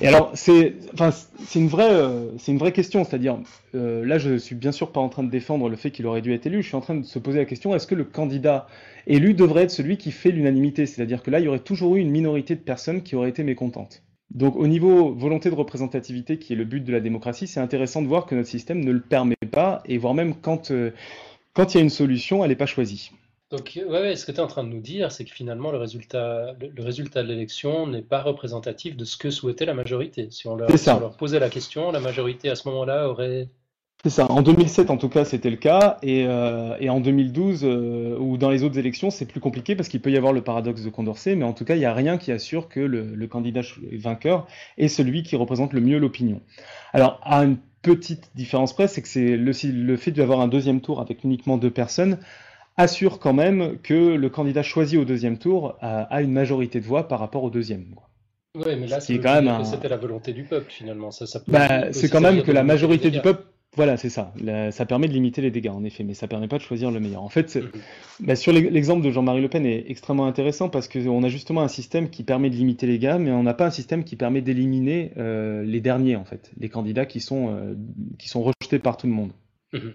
Et 0.00 0.08
alors, 0.08 0.30
c'est 0.34 0.74
enfin, 0.94 1.10
une, 1.54 1.68
vraie, 1.68 1.92
euh, 1.92 2.30
c'est 2.38 2.50
une 2.50 2.58
vraie 2.58 2.72
question, 2.72 3.04
c'est-à-dire, 3.04 3.36
euh, 3.74 4.06
là, 4.06 4.16
je 4.16 4.38
suis 4.38 4.54
bien 4.54 4.72
sûr 4.72 4.90
pas 4.90 5.00
en 5.00 5.10
train 5.10 5.22
de 5.22 5.30
défendre 5.30 5.68
le 5.68 5.76
fait 5.76 5.90
qu'il 5.90 6.06
aurait 6.06 6.22
dû 6.22 6.32
être 6.32 6.46
élu, 6.46 6.62
je 6.62 6.68
suis 6.68 6.76
en 6.76 6.80
train 6.80 6.94
de 6.94 7.04
se 7.04 7.18
poser 7.18 7.38
la 7.38 7.44
question 7.44 7.74
est-ce 7.74 7.86
que 7.86 7.94
le 7.94 8.04
candidat 8.04 8.68
élu 9.08 9.34
devrait 9.34 9.64
être 9.64 9.70
celui 9.70 9.96
qui 9.96 10.12
fait 10.12 10.30
l'unanimité 10.30 10.86
C'est-à-dire 10.86 11.22
que 11.22 11.30
là, 11.30 11.40
il 11.40 11.46
y 11.46 11.48
aurait 11.48 11.58
toujours 11.58 11.96
eu 11.96 12.00
une 12.00 12.10
minorité 12.10 12.54
de 12.54 12.60
personnes 12.60 13.02
qui 13.02 13.16
auraient 13.16 13.30
été 13.30 13.42
mécontentes. 13.42 14.02
Donc 14.30 14.56
au 14.56 14.66
niveau 14.66 15.14
volonté 15.14 15.48
de 15.50 15.54
représentativité, 15.54 16.38
qui 16.38 16.52
est 16.52 16.56
le 16.56 16.64
but 16.64 16.84
de 16.84 16.92
la 16.92 17.00
démocratie, 17.00 17.46
c'est 17.46 17.60
intéressant 17.60 18.02
de 18.02 18.08
voir 18.08 18.26
que 18.26 18.34
notre 18.34 18.48
système 18.48 18.84
ne 18.84 18.92
le 18.92 19.00
permet 19.00 19.36
pas, 19.50 19.82
et 19.86 19.96
voire 19.96 20.14
même 20.14 20.34
quand, 20.34 20.70
euh, 20.70 20.90
quand 21.54 21.74
il 21.74 21.78
y 21.78 21.80
a 21.80 21.82
une 21.82 21.90
solution, 21.90 22.44
elle 22.44 22.50
n'est 22.50 22.56
pas 22.56 22.66
choisie. 22.66 23.10
Donc 23.50 23.80
ouais, 23.88 24.14
ce 24.14 24.26
que 24.26 24.32
tu 24.32 24.36
es 24.36 24.42
en 24.42 24.46
train 24.46 24.62
de 24.62 24.68
nous 24.68 24.80
dire, 24.80 25.10
c'est 25.10 25.24
que 25.24 25.32
finalement 25.32 25.70
le 25.70 25.78
résultat, 25.78 26.54
le, 26.60 26.82
résultat 26.82 27.22
de 27.22 27.28
l'élection 27.28 27.86
n'est 27.86 28.02
pas 28.02 28.20
représentatif 28.20 28.94
de 28.94 29.06
ce 29.06 29.16
que 29.16 29.30
souhaitait 29.30 29.64
la 29.64 29.72
majorité. 29.72 30.28
Si 30.30 30.46
on, 30.46 30.56
leur, 30.56 30.78
si 30.78 30.90
on 30.90 31.00
leur 31.00 31.16
posait 31.16 31.38
la 31.38 31.48
question, 31.48 31.90
la 31.90 32.00
majorité 32.00 32.50
à 32.50 32.56
ce 32.56 32.68
moment-là 32.68 33.08
aurait 33.08 33.48
c'est 34.04 34.10
ça. 34.10 34.30
En 34.30 34.42
2007, 34.42 34.90
en 34.90 34.96
tout 34.96 35.08
cas, 35.08 35.24
c'était 35.24 35.50
le 35.50 35.56
cas. 35.56 35.98
Et, 36.02 36.24
euh, 36.26 36.76
et 36.78 36.88
en 36.88 37.00
2012, 37.00 37.62
euh, 37.64 38.16
ou 38.18 38.36
dans 38.36 38.48
les 38.48 38.62
autres 38.62 38.78
élections, 38.78 39.10
c'est 39.10 39.26
plus 39.26 39.40
compliqué 39.40 39.74
parce 39.74 39.88
qu'il 39.88 40.00
peut 40.00 40.12
y 40.12 40.16
avoir 40.16 40.32
le 40.32 40.40
paradoxe 40.40 40.82
de 40.82 40.90
Condorcet. 40.90 41.34
Mais 41.34 41.44
en 41.44 41.52
tout 41.52 41.64
cas, 41.64 41.74
il 41.74 41.80
n'y 41.80 41.84
a 41.84 41.92
rien 41.92 42.16
qui 42.16 42.30
assure 42.30 42.68
que 42.68 42.78
le, 42.78 43.14
le, 43.14 43.26
candidat 43.26 43.62
vainqueur 43.92 44.46
est 44.76 44.86
celui 44.86 45.24
qui 45.24 45.34
représente 45.34 45.72
le 45.72 45.80
mieux 45.80 45.98
l'opinion. 45.98 46.40
Alors, 46.92 47.20
à 47.24 47.42
une 47.42 47.56
petite 47.82 48.30
différence 48.36 48.72
près, 48.72 48.86
c'est 48.86 49.02
que 49.02 49.08
c'est 49.08 49.36
le, 49.36 49.52
le 49.72 49.96
fait 49.96 50.12
d'avoir 50.12 50.40
un 50.40 50.48
deuxième 50.48 50.80
tour 50.80 51.00
avec 51.00 51.24
uniquement 51.24 51.58
deux 51.58 51.70
personnes 51.70 52.18
assure 52.76 53.18
quand 53.18 53.32
même 53.32 53.78
que 53.82 54.14
le 54.14 54.28
candidat 54.30 54.62
choisi 54.62 54.96
au 54.96 55.04
deuxième 55.04 55.38
tour 55.38 55.76
a, 55.80 56.02
a 56.02 56.22
une 56.22 56.32
majorité 56.32 56.80
de 56.80 56.86
voix 56.86 57.08
par 57.08 57.18
rapport 57.18 57.42
au 57.42 57.50
deuxième. 57.50 57.86
Oui, 58.54 58.76
mais 58.78 58.86
là, 58.86 59.00
c'est 59.00 59.18
quand 59.18 59.42
même 59.42 59.64
c'était 59.64 59.88
la 59.88 59.96
volonté 59.96 60.32
du 60.32 60.44
peuple 60.44 60.70
finalement. 60.70 61.10
Ça, 61.10 61.26
ça 61.26 61.40
bah, 61.48 61.92
c'est 61.92 62.08
quand 62.08 62.20
même 62.20 62.42
que 62.42 62.52
la 62.52 62.62
majorité 62.62 63.10
du 63.10 63.20
peuple 63.20 63.42
voilà, 63.78 63.96
c'est 63.96 64.10
ça. 64.10 64.32
ça 64.72 64.86
permet 64.86 65.06
de 65.06 65.12
limiter 65.12 65.40
les 65.40 65.52
dégâts, 65.52 65.68
en 65.68 65.84
effet, 65.84 66.02
mais 66.02 66.12
ça 66.12 66.26
permet 66.26 66.48
pas 66.48 66.58
de 66.58 66.64
choisir 66.64 66.90
le 66.90 66.98
meilleur. 66.98 67.22
En 67.22 67.28
fait, 67.28 67.54
mhm. 67.54 67.70
bah, 68.18 68.34
sur 68.34 68.52
l'exemple 68.52 69.04
de 69.04 69.12
Jean-Marie 69.12 69.40
Le 69.40 69.48
Pen 69.48 69.64
est 69.64 69.84
extrêmement 69.88 70.26
intéressant 70.26 70.68
parce 70.68 70.88
qu'on 70.88 71.22
a 71.22 71.28
justement 71.28 71.62
un 71.62 71.68
système 71.68 72.10
qui 72.10 72.24
permet 72.24 72.50
de 72.50 72.56
limiter 72.56 72.88
les 72.88 72.98
dégâts, 72.98 73.18
mais 73.20 73.30
on 73.30 73.44
n'a 73.44 73.54
pas 73.54 73.66
un 73.66 73.70
système 73.70 74.02
qui 74.02 74.16
permet 74.16 74.40
d'éliminer 74.40 75.12
euh, 75.16 75.62
les 75.62 75.80
derniers, 75.80 76.16
en 76.16 76.24
fait, 76.24 76.50
les 76.58 76.68
candidats 76.68 77.06
qui 77.06 77.20
sont, 77.20 77.54
euh, 77.54 77.76
qui 78.18 78.28
sont 78.28 78.42
rejetés 78.42 78.80
par 78.80 78.96
tout 78.96 79.06
le 79.06 79.12
monde. 79.12 79.30
Mhm. 79.72 79.94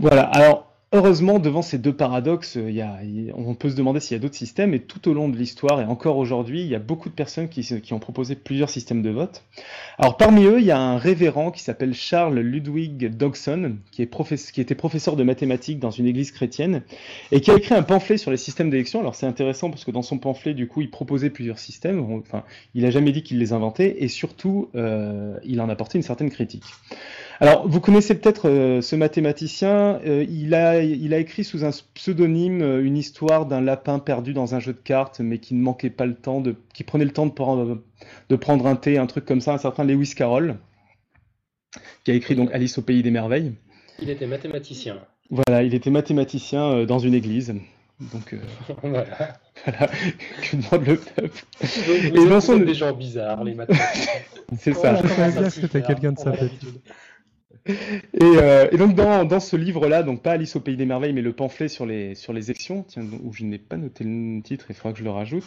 Voilà. 0.00 0.22
Alors, 0.22 0.75
Heureusement, 0.96 1.38
devant 1.38 1.60
ces 1.60 1.76
deux 1.76 1.92
paradoxes, 1.92 2.56
on 3.34 3.54
peut 3.54 3.68
se 3.68 3.76
demander 3.76 4.00
s'il 4.00 4.16
y 4.16 4.18
a 4.18 4.22
d'autres 4.22 4.34
systèmes, 4.34 4.72
et 4.72 4.80
tout 4.80 5.10
au 5.10 5.12
long 5.12 5.28
de 5.28 5.36
l'histoire, 5.36 5.78
et 5.82 5.84
encore 5.84 6.16
aujourd'hui, 6.16 6.62
il 6.62 6.68
y 6.68 6.74
a 6.74 6.78
beaucoup 6.78 7.10
de 7.10 7.14
personnes 7.14 7.50
qui, 7.50 7.92
ont 7.92 7.98
proposé 7.98 8.34
plusieurs 8.34 8.70
systèmes 8.70 9.02
de 9.02 9.10
vote. 9.10 9.44
Alors 9.98 10.16
parmi 10.16 10.44
eux, 10.44 10.58
il 10.58 10.64
y 10.64 10.70
a 10.70 10.78
un 10.78 10.96
révérend 10.96 11.50
qui 11.50 11.62
s'appelle 11.62 11.92
Charles 11.92 12.38
Ludwig 12.38 13.14
Dogson, 13.14 13.76
qui, 13.90 14.00
était 14.00 14.74
professeur 14.74 15.16
de 15.16 15.22
mathématiques 15.22 15.80
dans 15.80 15.90
une 15.90 16.06
église 16.06 16.32
chrétienne, 16.32 16.80
et 17.30 17.42
qui 17.42 17.50
a 17.50 17.56
écrit 17.56 17.74
un 17.74 17.82
pamphlet 17.82 18.16
sur 18.16 18.30
les 18.30 18.38
systèmes 18.38 18.70
d'élection. 18.70 19.00
Alors 19.00 19.16
c'est 19.16 19.26
intéressant 19.26 19.68
parce 19.68 19.84
que 19.84 19.90
dans 19.90 20.00
son 20.00 20.16
pamphlet, 20.16 20.54
du 20.54 20.66
coup, 20.66 20.80
il 20.80 20.90
proposait 20.90 21.28
plusieurs 21.28 21.58
systèmes, 21.58 22.00
enfin, 22.10 22.42
il 22.74 22.84
n'a 22.84 22.90
jamais 22.90 23.12
dit 23.12 23.22
qu'il 23.22 23.38
les 23.38 23.52
inventait, 23.52 23.96
et 23.98 24.08
surtout, 24.08 24.70
euh, 24.74 25.36
il 25.44 25.60
en 25.60 25.68
apportait 25.68 25.98
une 25.98 26.04
certaine 26.04 26.30
critique. 26.30 26.64
Alors, 27.40 27.68
vous 27.68 27.80
connaissez 27.80 28.18
peut-être 28.18 28.48
euh, 28.48 28.80
ce 28.80 28.96
mathématicien. 28.96 30.00
Euh, 30.06 30.24
il, 30.28 30.54
a, 30.54 30.82
il 30.82 31.12
a 31.12 31.18
écrit 31.18 31.44
sous 31.44 31.64
un 31.64 31.70
pseudonyme 31.94 32.62
euh, 32.62 32.84
une 32.84 32.96
histoire 32.96 33.44
d'un 33.44 33.60
lapin 33.60 33.98
perdu 33.98 34.32
dans 34.32 34.54
un 34.54 34.60
jeu 34.60 34.72
de 34.72 34.78
cartes, 34.78 35.20
mais 35.20 35.38
qui 35.38 35.54
ne 35.54 35.60
manquait 35.60 35.90
pas 35.90 36.06
le 36.06 36.14
temps 36.14 36.40
de, 36.40 36.56
qui 36.72 36.82
prenait 36.82 37.04
le 37.04 37.12
temps 37.12 37.26
de 37.26 37.32
prendre, 37.32 37.82
de 38.28 38.36
prendre 38.36 38.66
un 38.66 38.76
thé, 38.76 38.96
un 38.96 39.06
truc 39.06 39.26
comme 39.26 39.42
ça, 39.42 39.52
un 39.52 39.58
certain 39.58 39.84
Lewis 39.84 40.14
Carroll, 40.16 40.56
qui 42.04 42.10
a 42.10 42.14
écrit 42.14 42.36
donc 42.36 42.50
Alice 42.52 42.78
au 42.78 42.82
pays 42.82 43.02
des 43.02 43.10
merveilles. 43.10 43.52
Il 44.00 44.08
était 44.08 44.26
mathématicien. 44.26 44.98
Voilà, 45.28 45.62
il 45.62 45.74
était 45.74 45.90
mathématicien 45.90 46.84
dans 46.84 47.00
une 47.00 47.14
église. 47.14 47.54
Donc 48.00 48.34
voilà. 48.82 49.06
voilà. 49.64 49.86
que 50.42 50.56
demande 50.56 50.86
le 50.86 50.96
peuple? 50.96 51.44
et 51.62 52.40
son... 52.40 52.58
des 52.58 52.74
gens 52.74 52.92
bizarres, 52.92 53.44
les 53.44 53.54
mathématiciens. 53.54 54.12
C'est 54.58 54.74
ça. 54.74 54.94
Que 54.94 55.66
t'as 55.66 55.80
quelqu'un 55.80 56.12
de 56.12 56.18
sympathique. 56.18 56.60
Euh, 58.22 58.68
et, 58.70 58.76
donc 58.76 58.94
dans, 58.94 59.40
ce 59.40 59.56
livre-là, 59.56 60.02
donc 60.02 60.22
pas 60.22 60.32
Alice 60.32 60.56
au 60.56 60.60
pays 60.60 60.76
des 60.76 60.86
merveilles, 60.86 61.12
mais 61.12 61.22
le 61.22 61.32
pamphlet 61.32 61.68
sur 61.68 61.86
les 61.86 62.14
sur 62.14 62.32
les 62.32 62.50
élections, 62.50 62.84
tiens, 62.86 63.02
où 63.24 63.32
je 63.32 63.44
n'ai 63.44 63.58
pas 63.58 63.76
noté 63.76 64.04
le 64.04 64.40
titre, 64.42 64.66
il 64.68 64.74
faudra 64.74 64.92
que 64.92 64.98
je 64.98 65.04
le 65.04 65.10
rajoute. 65.10 65.44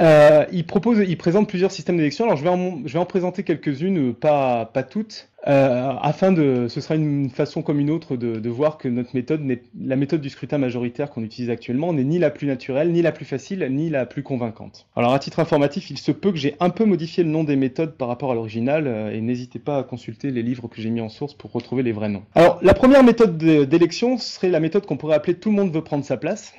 Euh, 0.00 0.44
il 0.52 0.66
propose, 0.66 0.98
il 1.06 1.16
présente 1.16 1.48
plusieurs 1.48 1.70
systèmes 1.70 1.96
d'élection. 1.96 2.24
Alors 2.24 2.36
je 2.36 2.42
vais 2.42 2.98
en, 2.98 3.04
présenter 3.04 3.42
quelques-unes, 3.42 4.14
pas, 4.14 4.66
pas 4.66 4.82
toutes, 4.82 5.28
euh, 5.46 5.92
afin 6.00 6.32
de, 6.32 6.66
ce 6.68 6.80
sera 6.80 6.94
une 6.94 7.30
façon 7.30 7.62
comme 7.62 7.78
une 7.78 7.90
autre 7.90 8.16
de, 8.16 8.40
de 8.40 8.48
voir 8.48 8.78
que 8.78 8.88
notre 8.88 9.14
méthode, 9.14 9.42
la 9.78 9.96
méthode 9.96 10.20
du 10.20 10.30
scrutin 10.30 10.58
majoritaire 10.58 11.10
qu'on 11.10 11.22
utilise 11.22 11.50
actuellement, 11.50 11.92
n'est 11.92 12.04
ni 12.04 12.18
la 12.18 12.30
plus 12.30 12.46
naturelle, 12.46 12.90
ni 12.90 13.02
la 13.02 13.12
plus 13.12 13.24
facile, 13.24 13.66
ni 13.70 13.90
la 13.90 14.06
plus 14.06 14.22
convaincante. 14.22 14.86
Alors 14.96 15.12
à 15.12 15.18
titre 15.18 15.40
informatif, 15.40 15.90
il 15.90 15.98
se 15.98 16.12
peut 16.12 16.32
que 16.32 16.38
j'ai 16.38 16.56
un 16.60 16.70
peu 16.70 16.84
modifié 16.84 17.22
le 17.22 17.30
nom 17.30 17.44
des 17.44 17.56
méthodes 17.56 17.96
par 17.96 18.08
rapport 18.08 18.32
à 18.32 18.34
l'original, 18.34 18.86
euh, 18.86 19.12
et 19.12 19.20
n'hésitez 19.20 19.58
pas 19.58 19.78
à 19.78 19.82
consulter 19.82 20.30
les 20.30 20.42
livres 20.42 20.68
que 20.68 20.80
j'ai 20.80 20.90
mis 20.90 21.00
en 21.00 21.08
source 21.08 21.34
pour 21.34 21.52
retrouver 21.52 21.82
les 21.82 21.92
vrais 21.92 22.08
noms. 22.08 22.22
Alors 22.34 22.58
la 22.62 22.74
première 22.74 23.04
méthode 23.04 23.36
d'élection 23.36 24.18
serait 24.18 24.50
la 24.50 24.60
méthode 24.60 24.86
qu'on 24.86 24.96
pourrait 24.96 25.14
appeler 25.14 25.34
tout 25.34 25.50
le 25.50 25.56
monde 25.56 25.72
veut 25.72 25.84
prendre 25.84 26.04
sa 26.04 26.16
place 26.16 26.54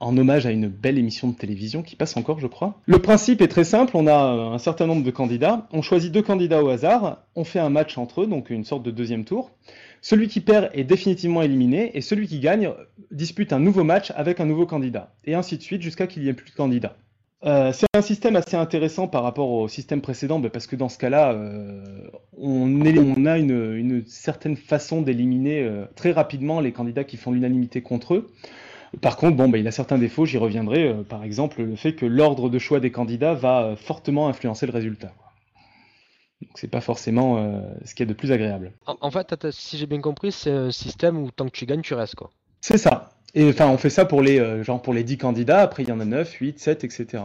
en 0.00 0.16
hommage 0.16 0.46
à 0.46 0.50
une 0.50 0.68
belle 0.68 0.98
émission 0.98 1.28
de 1.28 1.36
télévision 1.36 1.82
qui 1.82 1.96
passe 1.96 2.16
encore, 2.16 2.40
je 2.40 2.46
crois. 2.46 2.80
Le 2.86 2.98
principe 2.98 3.40
est 3.40 3.48
très 3.48 3.64
simple, 3.64 3.96
on 3.96 4.06
a 4.06 4.14
un 4.14 4.58
certain 4.58 4.86
nombre 4.86 5.04
de 5.04 5.10
candidats, 5.10 5.66
on 5.72 5.82
choisit 5.82 6.12
deux 6.12 6.22
candidats 6.22 6.62
au 6.62 6.68
hasard, 6.68 7.24
on 7.34 7.44
fait 7.44 7.60
un 7.60 7.70
match 7.70 7.96
entre 7.98 8.22
eux, 8.22 8.26
donc 8.26 8.50
une 8.50 8.64
sorte 8.64 8.82
de 8.82 8.90
deuxième 8.90 9.24
tour. 9.24 9.50
Celui 10.02 10.28
qui 10.28 10.40
perd 10.40 10.70
est 10.72 10.84
définitivement 10.84 11.42
éliminé 11.42 11.96
et 11.96 12.00
celui 12.00 12.28
qui 12.28 12.40
gagne 12.40 12.70
dispute 13.10 13.52
un 13.52 13.58
nouveau 13.58 13.84
match 13.84 14.12
avec 14.16 14.40
un 14.40 14.44
nouveau 14.44 14.66
candidat, 14.66 15.14
et 15.24 15.34
ainsi 15.34 15.56
de 15.56 15.62
suite 15.62 15.82
jusqu'à 15.82 16.06
qu'il 16.06 16.22
n'y 16.22 16.28
ait 16.28 16.34
plus 16.34 16.50
de 16.50 16.56
candidats. 16.56 16.96
Euh, 17.44 17.72
c'est 17.72 17.86
un 17.94 18.02
système 18.02 18.34
assez 18.34 18.56
intéressant 18.56 19.08
par 19.08 19.22
rapport 19.22 19.50
au 19.50 19.68
système 19.68 20.00
précédent, 20.00 20.40
parce 20.40 20.66
que 20.66 20.74
dans 20.74 20.88
ce 20.88 20.98
cas-là, 20.98 21.32
euh, 21.32 21.82
on, 22.36 22.84
a 23.26 23.38
une, 23.38 24.04
certaine 24.06 24.56
façon 24.56 25.02
d'éliminer 25.02 25.62
euh, 25.62 25.84
très 25.94 26.12
rapidement 26.12 26.60
les 26.60 26.72
candidats 26.72 27.04
qui 27.04 27.16
font 27.16 27.32
l'unanimité 27.32 27.82
contre 27.82 28.14
eux. 28.14 28.30
Par 29.00 29.16
contre, 29.16 29.36
bon, 29.36 29.48
bah, 29.48 29.58
il 29.58 29.66
a 29.66 29.70
certains 29.70 29.98
défauts, 29.98 30.24
j'y 30.24 30.38
reviendrai. 30.38 30.88
Euh, 30.88 31.02
par 31.02 31.22
exemple, 31.22 31.62
le 31.62 31.76
fait 31.76 31.94
que 31.94 32.06
l'ordre 32.06 32.48
de 32.48 32.58
choix 32.58 32.80
des 32.80 32.90
candidats 32.90 33.34
va 33.34 33.62
euh, 33.62 33.76
fortement 33.76 34.28
influencer 34.28 34.66
le 34.66 34.72
résultat. 34.72 35.12
Donc 36.42 36.50
c'est 36.54 36.70
pas 36.70 36.80
forcément 36.80 37.38
euh, 37.38 37.60
ce 37.84 37.94
qu'il 37.94 38.06
y 38.06 38.08
a 38.08 38.12
de 38.12 38.16
plus 38.16 38.32
agréable. 38.32 38.72
En, 38.86 39.10
fait, 39.10 39.50
si 39.50 39.78
j'ai 39.78 39.86
bien 39.86 40.00
compris, 40.00 40.32
c'est 40.32 40.50
un 40.50 40.70
système 40.70 41.18
où 41.18 41.30
tant 41.30 41.46
que 41.46 41.50
tu 41.50 41.66
gagnes, 41.66 41.82
tu 41.82 41.94
restes 41.94 42.14
quoi. 42.14 42.30
C'est 42.60 42.78
ça. 42.78 43.10
Et 43.34 43.48
enfin, 43.48 43.68
on 43.68 43.78
fait 43.78 43.90
ça 43.90 44.04
pour 44.04 44.22
les 44.22 44.62
genre 44.62 44.80
pour 44.80 44.94
les 44.94 45.04
10 45.04 45.18
candidats, 45.18 45.60
après 45.60 45.82
il 45.82 45.88
y 45.88 45.92
en 45.92 46.00
a 46.00 46.04
9, 46.04 46.30
8, 46.30 46.58
7, 46.58 46.84
etc. 46.84 47.22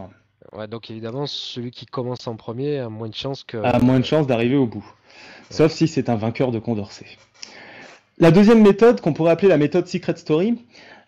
Ouais, 0.52 0.66
donc 0.66 0.90
évidemment, 0.90 1.26
celui 1.26 1.70
qui 1.70 1.86
commence 1.86 2.26
en 2.26 2.36
premier 2.36 2.78
a 2.78 2.88
moins 2.88 3.08
de 3.08 3.14
chances 3.14 3.44
que. 3.44 3.56
A 3.58 3.78
moins 3.78 4.00
de 4.00 4.04
chances 4.04 4.26
d'arriver 4.26 4.56
au 4.56 4.66
bout. 4.66 4.84
Sauf 5.50 5.72
si 5.72 5.88
c'est 5.88 6.08
un 6.08 6.16
vainqueur 6.16 6.50
de 6.50 6.58
Condorcet. 6.58 7.06
La 8.18 8.30
deuxième 8.30 8.62
méthode, 8.62 9.00
qu'on 9.00 9.12
pourrait 9.12 9.32
appeler 9.32 9.48
la 9.48 9.58
méthode 9.58 9.86
Secret 9.86 10.16
Story, 10.16 10.58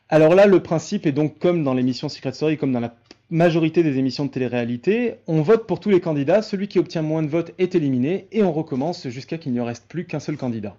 alors 0.09 0.35
là, 0.35 0.47
le 0.47 0.63
principe 0.63 1.07
est 1.07 1.13
donc 1.13 1.39
comme 1.39 1.65
dans 1.65 1.75
l'émission 1.75 2.09
Secret 2.09 2.33
Story, 2.33 2.57
comme 2.57 2.73
dans 2.73 2.81
la 2.81 2.95
majorité 3.31 3.83
des 3.83 3.99
émissions 3.99 4.27
de 4.27 4.31
télé-réalité, 4.31 5.17
on 5.27 5.43
vote 5.43 5.67
pour 5.67 5.81
tous 5.81 5.91
les 5.91 6.01
candidats, 6.01 6.43
celui 6.43 6.69
qui 6.69 6.79
obtient 6.79 7.03
moins 7.03 7.23
de 7.23 7.29
votes 7.29 7.53
est 7.59 7.75
éliminé, 7.75 8.29
et 8.33 8.43
on 8.43 8.53
recommence 8.53 9.09
jusqu'à 9.09 9.39
qu'il 9.39 9.53
ne 9.53 9.61
reste 9.61 9.89
plus 9.89 10.07
qu'un 10.07 10.21
seul 10.21 10.37
candidat. 10.37 10.77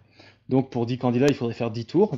Donc 0.48 0.70
pour 0.70 0.86
10 0.86 1.00
candidats, 1.00 1.28
il 1.28 1.36
faudrait 1.36 1.56
faire 1.56 1.72
10 1.72 1.86
tours. 1.86 2.18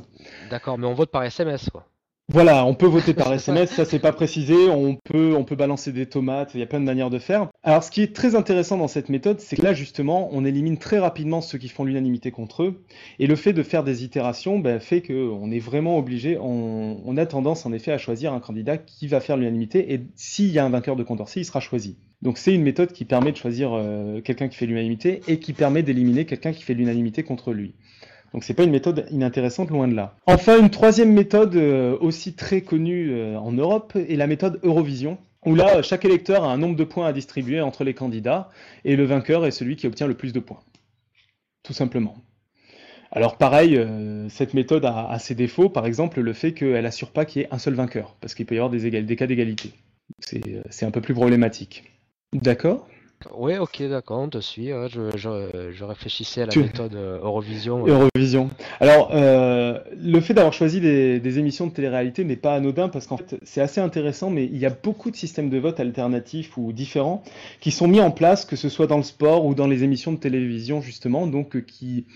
D'accord, 0.50 0.78
mais 0.78 0.86
on 0.86 0.94
vote 0.94 1.10
par 1.10 1.24
SMS, 1.24 1.70
quoi. 1.70 1.86
Voilà, 2.30 2.66
on 2.66 2.74
peut 2.74 2.84
voter 2.86 3.14
par 3.14 3.32
SMS, 3.32 3.70
ça 3.70 3.86
c'est 3.86 3.98
pas 3.98 4.12
précisé, 4.12 4.68
on 4.68 4.96
peut, 4.96 5.34
on 5.34 5.44
peut 5.44 5.56
balancer 5.56 5.92
des 5.92 6.04
tomates, 6.04 6.50
il 6.52 6.60
y 6.60 6.62
a 6.62 6.66
plein 6.66 6.78
de 6.78 6.84
manières 6.84 7.08
de 7.08 7.18
faire. 7.18 7.48
Alors 7.62 7.82
ce 7.82 7.90
qui 7.90 8.02
est 8.02 8.14
très 8.14 8.34
intéressant 8.34 8.76
dans 8.76 8.86
cette 8.86 9.08
méthode, 9.08 9.40
c'est 9.40 9.56
que 9.56 9.62
là 9.62 9.72
justement, 9.72 10.28
on 10.32 10.44
élimine 10.44 10.76
très 10.76 10.98
rapidement 10.98 11.40
ceux 11.40 11.56
qui 11.56 11.70
font 11.70 11.84
l'unanimité 11.84 12.30
contre 12.30 12.64
eux, 12.64 12.84
et 13.18 13.26
le 13.26 13.34
fait 13.34 13.54
de 13.54 13.62
faire 13.62 13.82
des 13.82 14.04
itérations 14.04 14.58
ben, 14.58 14.78
fait 14.78 15.00
qu'on 15.00 15.50
est 15.50 15.58
vraiment 15.58 15.96
obligé, 15.96 16.36
on, 16.38 17.16
a 17.16 17.24
tendance 17.24 17.64
en 17.64 17.72
effet 17.72 17.92
à 17.92 17.98
choisir 17.98 18.34
un 18.34 18.40
candidat 18.40 18.76
qui 18.76 19.06
va 19.06 19.20
faire 19.20 19.38
l'unanimité, 19.38 19.94
et 19.94 20.06
s'il 20.14 20.48
y 20.48 20.58
a 20.58 20.66
un 20.66 20.70
vainqueur 20.70 20.96
de 20.96 21.04
Condorcet, 21.04 21.40
il 21.40 21.46
sera 21.46 21.60
choisi. 21.60 21.96
Donc 22.20 22.36
c'est 22.36 22.54
une 22.54 22.62
méthode 22.62 22.92
qui 22.92 23.06
permet 23.06 23.32
de 23.32 23.38
choisir 23.38 23.72
euh, 23.72 24.20
quelqu'un 24.20 24.48
qui 24.48 24.58
fait 24.58 24.66
l'unanimité 24.66 25.22
et 25.28 25.38
qui 25.38 25.54
permet 25.54 25.82
d'éliminer 25.82 26.26
quelqu'un 26.26 26.52
qui 26.52 26.62
fait 26.62 26.74
l'unanimité 26.74 27.22
contre 27.22 27.54
lui. 27.54 27.74
Donc 28.32 28.44
c'est 28.44 28.54
pas 28.54 28.64
une 28.64 28.70
méthode 28.70 29.06
inintéressante, 29.10 29.70
loin 29.70 29.88
de 29.88 29.94
là. 29.94 30.14
Enfin, 30.26 30.60
une 30.60 30.70
troisième 30.70 31.12
méthode 31.12 31.56
euh, 31.56 31.96
aussi 32.00 32.34
très 32.34 32.60
connue 32.60 33.10
euh, 33.12 33.38
en 33.38 33.52
Europe 33.52 33.96
est 33.96 34.16
la 34.16 34.26
méthode 34.26 34.60
Eurovision, 34.62 35.18
où 35.46 35.54
là, 35.54 35.82
chaque 35.82 36.04
électeur 36.04 36.44
a 36.44 36.52
un 36.52 36.58
nombre 36.58 36.76
de 36.76 36.84
points 36.84 37.06
à 37.06 37.12
distribuer 37.12 37.60
entre 37.60 37.84
les 37.84 37.94
candidats, 37.94 38.50
et 38.84 38.96
le 38.96 39.04
vainqueur 39.04 39.46
est 39.46 39.50
celui 39.50 39.76
qui 39.76 39.86
obtient 39.86 40.06
le 40.06 40.14
plus 40.14 40.32
de 40.32 40.40
points. 40.40 40.60
Tout 41.62 41.72
simplement. 41.72 42.16
Alors 43.10 43.38
pareil, 43.38 43.76
euh, 43.76 44.28
cette 44.28 44.52
méthode 44.52 44.84
a, 44.84 45.18
ses 45.18 45.34
défauts, 45.34 45.70
par 45.70 45.86
exemple 45.86 46.20
le 46.20 46.32
fait 46.34 46.52
qu'elle 46.52 46.84
assure 46.84 47.10
pas 47.10 47.24
qu'il 47.24 47.42
y 47.42 47.44
ait 47.46 47.48
un 47.50 47.58
seul 47.58 47.74
vainqueur, 47.74 48.16
parce 48.20 48.34
qu'il 48.34 48.44
peut 48.44 48.54
y 48.54 48.58
avoir 48.58 48.70
des, 48.70 49.02
des 49.02 49.16
cas 49.16 49.26
d'égalité. 49.26 49.72
C'est 50.20 50.84
un 50.84 50.90
peu 50.90 51.00
plus 51.00 51.14
problématique. 51.14 51.84
D'accord? 52.34 52.86
Oui, 53.34 53.56
ok, 53.58 53.82
d'accord, 53.88 54.20
on 54.20 54.28
te 54.28 54.38
suit. 54.38 54.68
je, 54.68 55.84
réfléchissais 55.84 56.42
à 56.42 56.46
la 56.46 56.54
méthode 56.56 56.94
euh, 56.94 57.18
Eurovision. 57.20 57.84
Eurovision. 57.86 58.48
Alors, 58.80 59.10
euh, 59.12 59.78
le 59.96 60.20
fait 60.20 60.34
d'avoir 60.34 60.52
choisi 60.52 60.80
des, 60.80 61.38
émissions 61.38 61.66
de 61.66 61.72
télé-réalité 61.72 62.24
n'est 62.24 62.36
pas 62.36 62.54
anodin 62.54 62.88
parce 62.88 63.06
qu'en 63.06 63.16
fait, 63.16 63.38
c'est 63.42 63.60
assez 63.60 63.80
intéressant, 63.80 64.30
mais 64.30 64.44
il 64.44 64.58
y 64.58 64.66
a 64.66 64.70
beaucoup 64.70 65.10
de 65.10 65.16
systèmes 65.16 65.50
de 65.50 65.58
vote 65.58 65.80
alternatifs 65.80 66.56
ou 66.56 66.72
différents 66.72 67.22
qui 67.60 67.72
sont 67.72 67.88
mis 67.88 68.00
en 68.00 68.12
place, 68.12 68.44
que 68.44 68.56
ce 68.56 68.68
soit 68.68 68.86
dans 68.86 68.98
le 68.98 69.02
sport 69.02 69.44
ou 69.44 69.54
dans 69.54 69.66
les 69.66 69.82
émissions 69.82 70.12
de 70.12 70.18
télévision, 70.18 70.80
justement, 70.80 71.26
donc 71.26 71.56
euh, 71.56 71.60
qui 71.60 72.06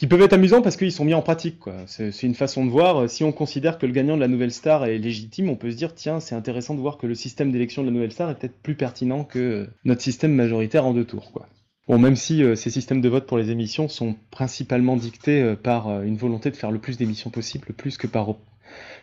qui 0.00 0.06
peuvent 0.06 0.22
être 0.22 0.32
amusants 0.32 0.62
parce 0.62 0.78
qu'ils 0.78 0.92
sont 0.92 1.04
mis 1.04 1.12
en 1.12 1.20
pratique. 1.20 1.58
C'est 1.86 2.22
une 2.22 2.34
façon 2.34 2.64
de 2.64 2.70
voir. 2.70 3.10
Si 3.10 3.22
on 3.22 3.32
considère 3.32 3.76
que 3.76 3.84
le 3.84 3.92
gagnant 3.92 4.16
de 4.16 4.22
la 4.22 4.28
nouvelle 4.28 4.50
star 4.50 4.86
est 4.86 4.96
légitime, 4.96 5.50
on 5.50 5.56
peut 5.56 5.70
se 5.70 5.76
dire 5.76 5.94
tiens, 5.94 6.20
c'est 6.20 6.34
intéressant 6.34 6.74
de 6.74 6.80
voir 6.80 6.96
que 6.96 7.06
le 7.06 7.14
système 7.14 7.52
d'élection 7.52 7.82
de 7.82 7.88
la 7.88 7.92
nouvelle 7.92 8.10
star 8.10 8.30
est 8.30 8.36
peut-être 8.36 8.62
plus 8.62 8.76
pertinent 8.76 9.24
que 9.24 9.68
notre 9.84 10.00
système 10.00 10.32
majoritaire 10.32 10.86
en 10.86 10.94
deux 10.94 11.04
tours. 11.04 11.46
Bon, 11.86 11.98
même 11.98 12.16
si 12.16 12.42
euh, 12.42 12.54
ces 12.54 12.70
systèmes 12.70 13.02
de 13.02 13.10
vote 13.10 13.26
pour 13.26 13.36
les 13.36 13.50
émissions 13.50 13.88
sont 13.88 14.16
principalement 14.30 14.96
dictés 14.96 15.42
euh, 15.42 15.54
par 15.54 15.88
euh, 15.88 16.02
une 16.04 16.16
volonté 16.16 16.50
de 16.50 16.56
faire 16.56 16.70
le 16.70 16.78
plus 16.78 16.96
d'émissions 16.96 17.28
possible, 17.28 17.74
plus 17.74 17.98
que 17.98 18.06
par 18.06 18.36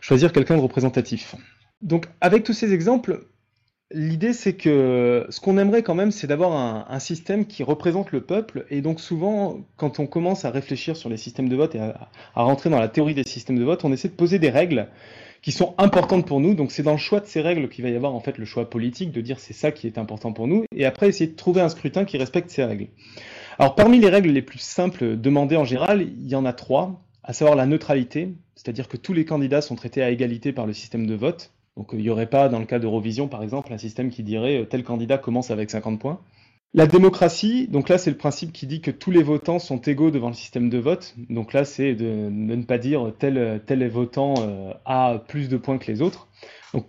choisir 0.01 0.33
quelqu'un 0.33 0.57
de 0.57 0.61
représentatif. 0.61 1.35
Donc, 1.83 2.07
avec 2.21 2.43
tous 2.43 2.53
ces 2.53 2.73
exemples, 2.73 3.27
L'idée, 3.91 4.33
c'est 4.33 4.53
que 4.53 5.25
ce 5.29 5.39
qu'on 5.39 5.57
aimerait 5.57 5.81
quand 5.81 5.95
même, 5.95 6.11
c'est 6.11 6.27
d'avoir 6.27 6.91
un, 6.91 6.99
système 6.99 7.45
qui 7.45 7.63
représente 7.63 8.11
le 8.11 8.19
peuple. 8.19 8.65
Et 8.69 8.81
donc 8.81 8.99
souvent, 8.99 9.61
quand 9.77 10.01
on 10.01 10.07
commence 10.07 10.43
à 10.43 10.49
réfléchir 10.49 10.97
sur 10.97 11.09
les 11.09 11.15
systèmes 11.15 11.47
de 11.47 11.55
vote 11.55 11.73
et 11.75 11.79
à, 11.79 12.09
rentrer 12.35 12.69
dans 12.69 12.81
la 12.81 12.89
théorie 12.89 13.13
des 13.13 13.23
systèmes 13.23 13.57
de 13.57 13.63
vote, 13.63 13.85
on 13.85 13.93
essaie 13.93 14.09
de 14.09 14.13
poser 14.13 14.39
des 14.39 14.49
règles 14.49 14.89
qui 15.41 15.53
sont 15.53 15.73
importantes 15.77 16.27
pour 16.27 16.41
nous. 16.41 16.53
Donc 16.53 16.73
c'est 16.73 16.83
dans 16.83 16.91
le 16.91 16.97
choix 16.97 17.21
de 17.21 17.27
ces 17.27 17.39
règles 17.39 17.69
qu'il 17.69 17.85
va 17.85 17.89
y 17.89 17.95
avoir 17.95 18.13
en 18.13 18.19
fait 18.19 18.37
le 18.37 18.43
choix 18.43 18.69
politique, 18.69 19.13
de 19.13 19.21
dire 19.21 19.39
c'est 19.39 19.53
ça 19.53 19.71
qui 19.71 19.87
est 19.87 19.97
important 19.97 20.33
pour 20.33 20.47
nous. 20.47 20.65
Et 20.75 20.85
après, 20.85 21.07
essayer 21.07 21.31
de 21.31 21.37
trouver 21.37 21.61
un 21.61 21.69
scrutin 21.69 22.03
qui 22.03 22.17
respecte 22.17 22.49
ces 22.49 22.65
règles. 22.65 22.87
Alors 23.57 23.75
parmi 23.75 23.99
les 23.99 24.09
règles 24.09 24.29
les 24.31 24.41
plus 24.41 24.59
simples 24.59 25.15
demandées 25.15 25.55
en 25.55 25.63
général, 25.63 26.01
il 26.01 26.27
y 26.27 26.35
en 26.35 26.43
a 26.43 26.51
trois, 26.51 27.01
à 27.23 27.31
savoir 27.31 27.55
la 27.55 27.65
neutralité, 27.65 28.33
c'est-à-dire 28.55 28.89
que 28.89 28.97
tous 28.97 29.13
les 29.13 29.23
candidats 29.23 29.61
sont 29.61 29.75
traités 29.75 30.03
à 30.03 30.09
égalité 30.09 30.51
par 30.51 30.65
le 30.65 30.73
système 30.73 31.07
de 31.07 31.15
vote. 31.15 31.53
Donc 31.77 31.89
il 31.93 31.99
n'y 31.99 32.09
aurait 32.09 32.29
pas, 32.29 32.49
dans 32.49 32.59
le 32.59 32.65
cas 32.65 32.79
d'Eurovision 32.79 33.27
par 33.27 33.43
exemple, 33.43 33.71
un 33.71 33.77
système 33.77 34.09
qui 34.09 34.23
dirait 34.23 34.61
euh, 34.61 34.65
tel 34.65 34.83
candidat 34.83 35.17
commence 35.17 35.51
avec 35.51 35.69
50 35.69 35.99
points. 35.99 36.19
La 36.73 36.85
démocratie, 36.85 37.67
donc 37.67 37.87
là 37.87 37.97
c'est 37.97 38.09
le 38.09 38.17
principe 38.17 38.51
qui 38.51 38.67
dit 38.67 38.81
que 38.81 38.91
tous 38.91 39.11
les 39.11 39.23
votants 39.23 39.59
sont 39.59 39.77
égaux 39.77 40.11
devant 40.11 40.27
le 40.27 40.33
système 40.33 40.69
de 40.69 40.77
vote. 40.79 41.15
Donc 41.29 41.53
là 41.53 41.63
c'est 41.63 41.95
de, 41.95 42.29
ne 42.29 42.63
pas 42.63 42.79
dire 42.79 43.13
tel, 43.19 43.61
tel 43.65 43.87
votant 43.87 44.33
euh, 44.39 44.73
a 44.85 45.19
plus 45.27 45.47
de 45.47 45.57
points 45.57 45.77
que 45.77 45.89
les 45.89 46.01
autres. 46.01 46.27
Donc, 46.73 46.85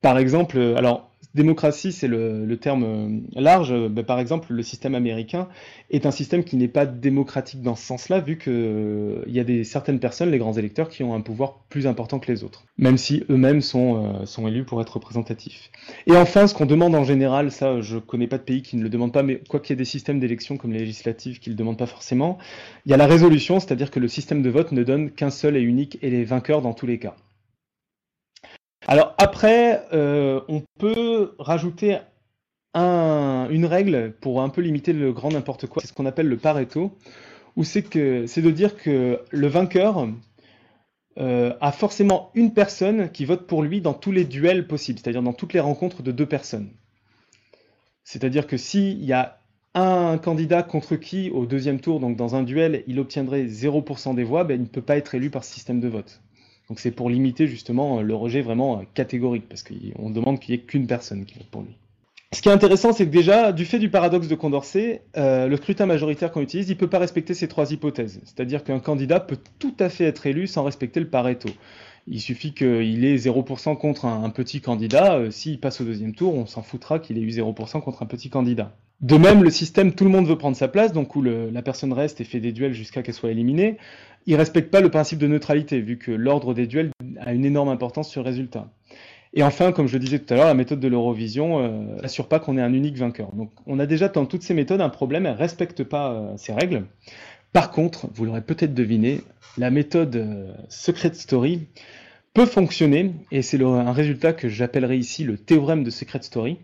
par 0.00 0.18
exemple, 0.18 0.58
alors 0.76 1.11
démocratie, 1.34 1.92
c'est 1.92 2.08
le, 2.08 2.56
terme 2.56 2.84
euh, 2.84 3.40
large. 3.40 3.72
Ben, 3.88 4.04
par 4.04 4.18
exemple, 4.18 4.52
le 4.52 4.62
système 4.62 4.94
américain 4.94 5.48
est 5.90 6.06
un 6.06 6.10
système 6.10 6.44
qui 6.44 6.56
n'est 6.56 6.68
pas 6.68 6.86
démocratique 6.86 7.62
dans 7.62 7.74
ce 7.74 7.84
sens-là, 7.84 8.20
vu 8.20 8.38
qu'il 8.38 8.52
euh, 8.52 9.22
y 9.26 9.40
a 9.40 9.44
des, 9.44 9.64
certaines 9.64 9.98
personnes, 9.98 10.30
les 10.30 10.38
grands 10.38 10.52
électeurs, 10.52 10.88
qui 10.88 11.02
ont 11.02 11.14
un 11.14 11.20
pouvoir 11.20 11.60
plus 11.68 11.86
important 11.86 12.18
que 12.18 12.30
les 12.30 12.44
autres, 12.44 12.64
même 12.78 12.98
si 12.98 13.24
eux-mêmes 13.30 13.62
sont, 13.62 14.04
euh, 14.04 14.26
sont 14.26 14.46
élus 14.46 14.64
pour 14.64 14.80
être 14.80 14.94
représentatifs. 14.94 15.70
Et 16.06 16.16
enfin, 16.16 16.46
ce 16.46 16.54
qu'on 16.54 16.66
demande 16.66 16.94
en 16.94 17.04
général, 17.04 17.50
ça, 17.50 17.80
je 17.80 17.98
connais 17.98 18.26
pas 18.26 18.38
de 18.38 18.44
pays 18.44 18.62
qui 18.62 18.76
ne 18.76 18.82
le 18.82 18.88
demande 18.88 19.12
pas, 19.12 19.22
mais 19.22 19.40
quoi 19.48 19.60
qu'il 19.60 19.70
y 19.70 19.74
ait 19.74 19.76
des 19.76 19.84
systèmes 19.84 20.20
d'élection 20.20 20.56
comme 20.56 20.72
les 20.72 20.80
législatives 20.80 21.38
qui 21.40 21.50
le 21.50 21.56
demandent 21.56 21.78
pas 21.78 21.86
forcément, 21.86 22.38
il 22.86 22.90
y 22.90 22.94
a 22.94 22.98
la 22.98 23.06
résolution, 23.06 23.60
c'est-à-dire 23.60 23.90
que 23.90 24.00
le 24.00 24.08
système 24.08 24.42
de 24.42 24.50
vote 24.50 24.72
ne 24.72 24.82
donne 24.82 25.10
qu'un 25.10 25.30
seul 25.30 25.56
et 25.56 25.60
unique 25.60 25.98
et 26.02 26.10
les 26.10 26.24
vainqueurs 26.24 26.62
dans 26.62 26.74
tous 26.74 26.86
les 26.86 26.98
cas. 26.98 27.16
Alors 28.92 29.14
après, 29.16 29.86
euh, 29.94 30.42
on 30.48 30.62
peut 30.78 31.34
rajouter 31.38 32.00
une 32.74 33.64
règle 33.64 34.12
pour 34.20 34.42
un 34.42 34.50
peu 34.50 34.60
limiter 34.60 34.92
le 34.92 35.14
grand 35.14 35.30
n'importe 35.30 35.66
quoi. 35.66 35.80
C'est 35.80 35.88
ce 35.88 35.94
qu'on 35.94 36.04
appelle 36.04 36.28
le 36.28 36.36
Pareto, 36.36 36.98
où 37.56 37.64
c'est 37.64 37.96
de 37.96 38.50
dire 38.50 38.76
que 38.76 39.22
le 39.30 39.46
vainqueur 39.46 40.08
euh, 41.18 41.54
a 41.62 41.72
forcément 41.72 42.32
une 42.34 42.52
personne 42.52 43.10
qui 43.10 43.24
vote 43.24 43.46
pour 43.46 43.62
lui 43.62 43.80
dans 43.80 43.94
tous 43.94 44.12
les 44.12 44.26
duels 44.26 44.66
possibles, 44.66 44.98
c'est-à-dire 44.98 45.22
dans 45.22 45.32
toutes 45.32 45.54
les 45.54 45.60
rencontres 45.60 46.02
de 46.02 46.12
deux 46.12 46.26
personnes. 46.26 46.68
C'est-à-dire 48.04 48.46
que 48.46 48.58
s'il 48.58 49.02
y 49.02 49.14
a 49.14 49.38
un 49.72 50.18
candidat 50.18 50.62
contre 50.62 50.96
qui, 50.96 51.30
au 51.30 51.46
deuxième 51.46 51.80
tour, 51.80 51.98
donc 51.98 52.18
dans 52.18 52.34
un 52.34 52.42
duel, 52.42 52.84
il 52.86 53.00
obtiendrait 53.00 53.44
0% 53.46 54.14
des 54.14 54.24
voix, 54.24 54.44
ben, 54.44 54.60
il 54.60 54.64
ne 54.64 54.68
peut 54.68 54.82
pas 54.82 54.98
être 54.98 55.14
élu 55.14 55.30
par 55.30 55.44
ce 55.44 55.54
système 55.54 55.80
de 55.80 55.88
vote. 55.88 56.20
Donc 56.72 56.80
c'est 56.80 56.90
pour 56.90 57.10
limiter 57.10 57.48
justement 57.48 58.00
le 58.00 58.14
rejet 58.14 58.40
vraiment 58.40 58.82
catégorique, 58.94 59.46
parce 59.46 59.62
qu'on 59.62 60.08
demande 60.08 60.40
qu'il 60.40 60.54
n'y 60.54 60.62
ait 60.62 60.64
qu'une 60.64 60.86
personne 60.86 61.26
qui 61.26 61.34
vote 61.34 61.48
pour 61.50 61.60
lui. 61.60 61.76
Ce 62.32 62.40
qui 62.40 62.48
est 62.48 62.52
intéressant, 62.52 62.94
c'est 62.94 63.04
que 63.04 63.10
déjà, 63.10 63.52
du 63.52 63.66
fait 63.66 63.78
du 63.78 63.90
paradoxe 63.90 64.26
de 64.26 64.34
Condorcet, 64.34 65.02
euh, 65.18 65.48
le 65.48 65.56
scrutin 65.58 65.84
majoritaire 65.84 66.32
qu'on 66.32 66.40
utilise, 66.40 66.70
il 66.70 66.72
ne 66.72 66.78
peut 66.78 66.88
pas 66.88 66.98
respecter 66.98 67.34
ces 67.34 67.46
trois 67.46 67.72
hypothèses. 67.72 68.22
C'est-à-dire 68.24 68.64
qu'un 68.64 68.80
candidat 68.80 69.20
peut 69.20 69.36
tout 69.58 69.74
à 69.80 69.90
fait 69.90 70.04
être 70.04 70.26
élu 70.26 70.46
sans 70.46 70.64
respecter 70.64 70.98
le 70.98 71.10
Pareto. 71.10 71.50
Il 72.06 72.22
suffit 72.22 72.54
qu'il 72.54 73.04
ait 73.04 73.16
0% 73.16 73.76
contre 73.76 74.06
un, 74.06 74.30
petit 74.30 74.62
candidat. 74.62 75.16
Euh, 75.16 75.30
s'il 75.30 75.60
passe 75.60 75.82
au 75.82 75.84
deuxième 75.84 76.14
tour, 76.14 76.34
on 76.34 76.46
s'en 76.46 76.62
foutra 76.62 77.00
qu'il 77.00 77.18
ait 77.18 77.20
eu 77.20 77.28
0% 77.28 77.82
contre 77.82 78.02
un 78.02 78.06
petit 78.06 78.30
candidat. 78.30 78.74
De 79.02 79.16
même, 79.16 79.42
le 79.42 79.50
système 79.50 79.92
tout 79.92 80.04
le 80.04 80.10
monde 80.10 80.26
veut 80.26 80.38
prendre 80.38 80.56
sa 80.56 80.68
place, 80.68 80.92
donc 80.92 81.16
où 81.16 81.22
la 81.22 81.62
personne 81.62 81.92
reste 81.92 82.20
et 82.20 82.24
fait 82.24 82.40
des 82.40 82.52
duels 82.52 82.72
jusqu'à 82.72 83.02
qu'elle 83.02 83.14
soit 83.14 83.32
éliminée, 83.32 83.76
il 84.26 84.36
respecte 84.36 84.70
pas 84.70 84.80
le 84.80 84.90
principe 84.90 85.18
de 85.18 85.26
neutralité, 85.26 85.80
vu 85.80 85.98
que 85.98 86.12
l'ordre 86.12 86.54
des 86.54 86.68
duels 86.68 86.90
a 87.18 87.32
une 87.32 87.44
énorme 87.44 87.68
importance 87.68 88.08
sur 88.08 88.22
le 88.22 88.28
résultat. 88.28 88.68
Et 89.34 89.42
enfin, 89.42 89.72
comme 89.72 89.88
je 89.88 89.94
le 89.94 89.98
disais 89.98 90.18
tout 90.18 90.32
à 90.34 90.36
l'heure, 90.36 90.46
la 90.46 90.54
méthode 90.54 90.78
de 90.78 90.88
l'Eurovision 90.88 91.96
n'assure 92.00 92.26
euh, 92.26 92.28
pas 92.28 92.38
qu'on 92.38 92.58
ait 92.58 92.62
un 92.62 92.72
unique 92.72 92.96
vainqueur. 92.96 93.34
Donc 93.34 93.50
on 93.66 93.78
a 93.78 93.86
déjà 93.86 94.08
dans 94.08 94.26
toutes 94.26 94.42
ces 94.42 94.54
méthodes 94.54 94.80
un 94.80 94.90
problème, 94.90 95.26
elles 95.26 95.32
ne 95.32 95.38
respectent 95.38 95.84
pas 95.84 96.12
euh, 96.12 96.32
ces 96.36 96.52
règles. 96.52 96.84
Par 97.52 97.70
contre, 97.70 98.08
vous 98.14 98.24
l'aurez 98.24 98.42
peut-être 98.42 98.74
deviné, 98.74 99.20
la 99.58 99.70
méthode 99.70 100.16
euh, 100.16 100.52
Secret 100.68 101.14
Story 101.14 101.66
peut 102.34 102.46
fonctionner, 102.46 103.12
et 103.30 103.42
c'est 103.42 103.62
un 103.62 103.92
résultat 103.92 104.32
que 104.32 104.48
j'appellerai 104.48 104.96
ici 104.96 105.24
le 105.24 105.36
théorème 105.36 105.82
de 105.82 105.90
Secret 105.90 106.22
Story. 106.22 106.58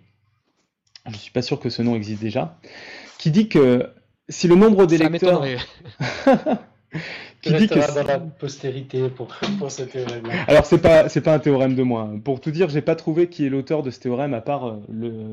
Je 1.09 1.15
ne 1.15 1.19
suis 1.19 1.33
pas 1.33 1.43
sûr 1.43 1.59
que 1.59 1.71
ce 1.71 1.83
nom 1.83 1.97
existe 1.97 2.21
déjà, 2.21 2.59
qui 3.19 3.31
dit 3.31 3.49
que 3.49 3.91
si 4.29 4.49
le 4.49 4.55
nombre 4.55 4.87
d'électeurs... 4.87 5.45
qui 7.43 7.53
dit 7.55 7.69
que 7.69 7.95
dans 7.95 8.07
la 8.07 8.19
postérité 8.19 9.09
pour, 9.09 9.29
pour 9.59 9.71
ce 9.71 9.83
théorème. 9.83 10.25
Alors 10.47 10.67
c'est 10.67 10.79
pas 10.79 11.09
c'est 11.09 11.21
pas 11.21 11.35
un 11.35 11.39
théorème 11.39 11.75
de 11.75 11.83
moi. 11.83 12.11
Pour 12.25 12.41
tout 12.41 12.51
dire, 12.51 12.69
j'ai 12.69 12.83
pas 12.83 12.97
trouvé 12.97 13.29
qui 13.29 13.47
est 13.47 13.49
l'auteur 13.49 13.83
de 13.83 13.91
ce 13.91 14.01
théorème 14.01 14.35
à 14.35 14.41
part 14.41 14.69
euh, 14.69 14.81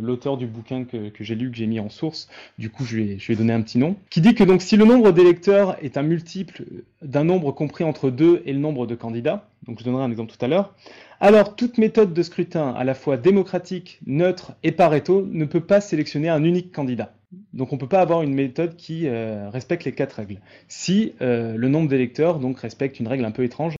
l'auteur 0.02 0.38
du 0.38 0.46
bouquin 0.46 0.84
que, 0.84 1.10
que 1.10 1.24
j'ai 1.24 1.36
lu 1.36 1.50
que 1.50 1.58
j'ai 1.58 1.66
mis 1.66 1.80
en 1.80 1.90
source. 1.90 2.30
Du 2.60 2.70
coup, 2.70 2.86
je 2.86 2.96
lui 2.98 3.12
ai, 3.12 3.20
je 3.20 3.34
donné 3.34 3.54
un 3.54 3.62
petit 3.62 3.78
nom. 3.78 3.96
Qui 4.10 4.22
dit 4.22 4.36
que 4.36 4.44
donc 4.44 4.62
si 4.62 4.78
le 4.78 4.86
nombre 4.86 5.12
d'électeurs 5.12 5.78
est 5.84 5.98
un 5.98 6.04
multiple 6.04 6.64
d'un 7.02 7.24
nombre 7.24 7.52
compris 7.52 7.84
entre 7.84 8.10
2 8.10 8.44
et 8.46 8.54
le 8.54 8.60
nombre 8.60 8.86
de 8.86 8.96
candidats, 8.96 9.48
donc 9.68 9.80
je 9.80 9.84
donnerai 9.84 10.04
un 10.04 10.12
exemple 10.12 10.32
tout 10.32 10.44
à 10.44 10.48
l'heure, 10.48 10.74
alors 11.20 11.56
toute 11.56 11.78
méthode 11.78 12.14
de 12.14 12.24
scrutin 12.24 12.72
à 12.72 12.84
la 12.84 12.94
fois 12.94 13.18
démocratique, 13.18 14.00
neutre 14.06 14.54
et 14.64 14.72
Pareto 14.72 15.28
ne 15.32 15.46
peut 15.46 15.62
pas 15.62 15.82
sélectionner 15.82 16.30
un 16.30 16.44
unique 16.44 16.72
candidat. 16.72 17.14
Donc 17.54 17.72
on 17.72 17.76
ne 17.76 17.80
peut 17.80 17.88
pas 17.88 18.02
avoir 18.02 18.22
une 18.22 18.34
méthode 18.34 18.76
qui 18.76 19.08
euh, 19.08 19.50
respecte 19.50 19.86
les 19.86 19.94
quatre 19.94 20.14
règles. 20.14 20.40
Si 20.68 21.14
euh, 21.22 21.56
le 21.56 21.70
nombre 21.70 21.90
d'électeurs 21.90 22.40
donc 22.40 22.60
respecte 22.60 23.00
une 23.00 23.08
règle 23.08 23.26
un 23.26 23.32
peu 23.32 23.44
étrange 23.44 23.76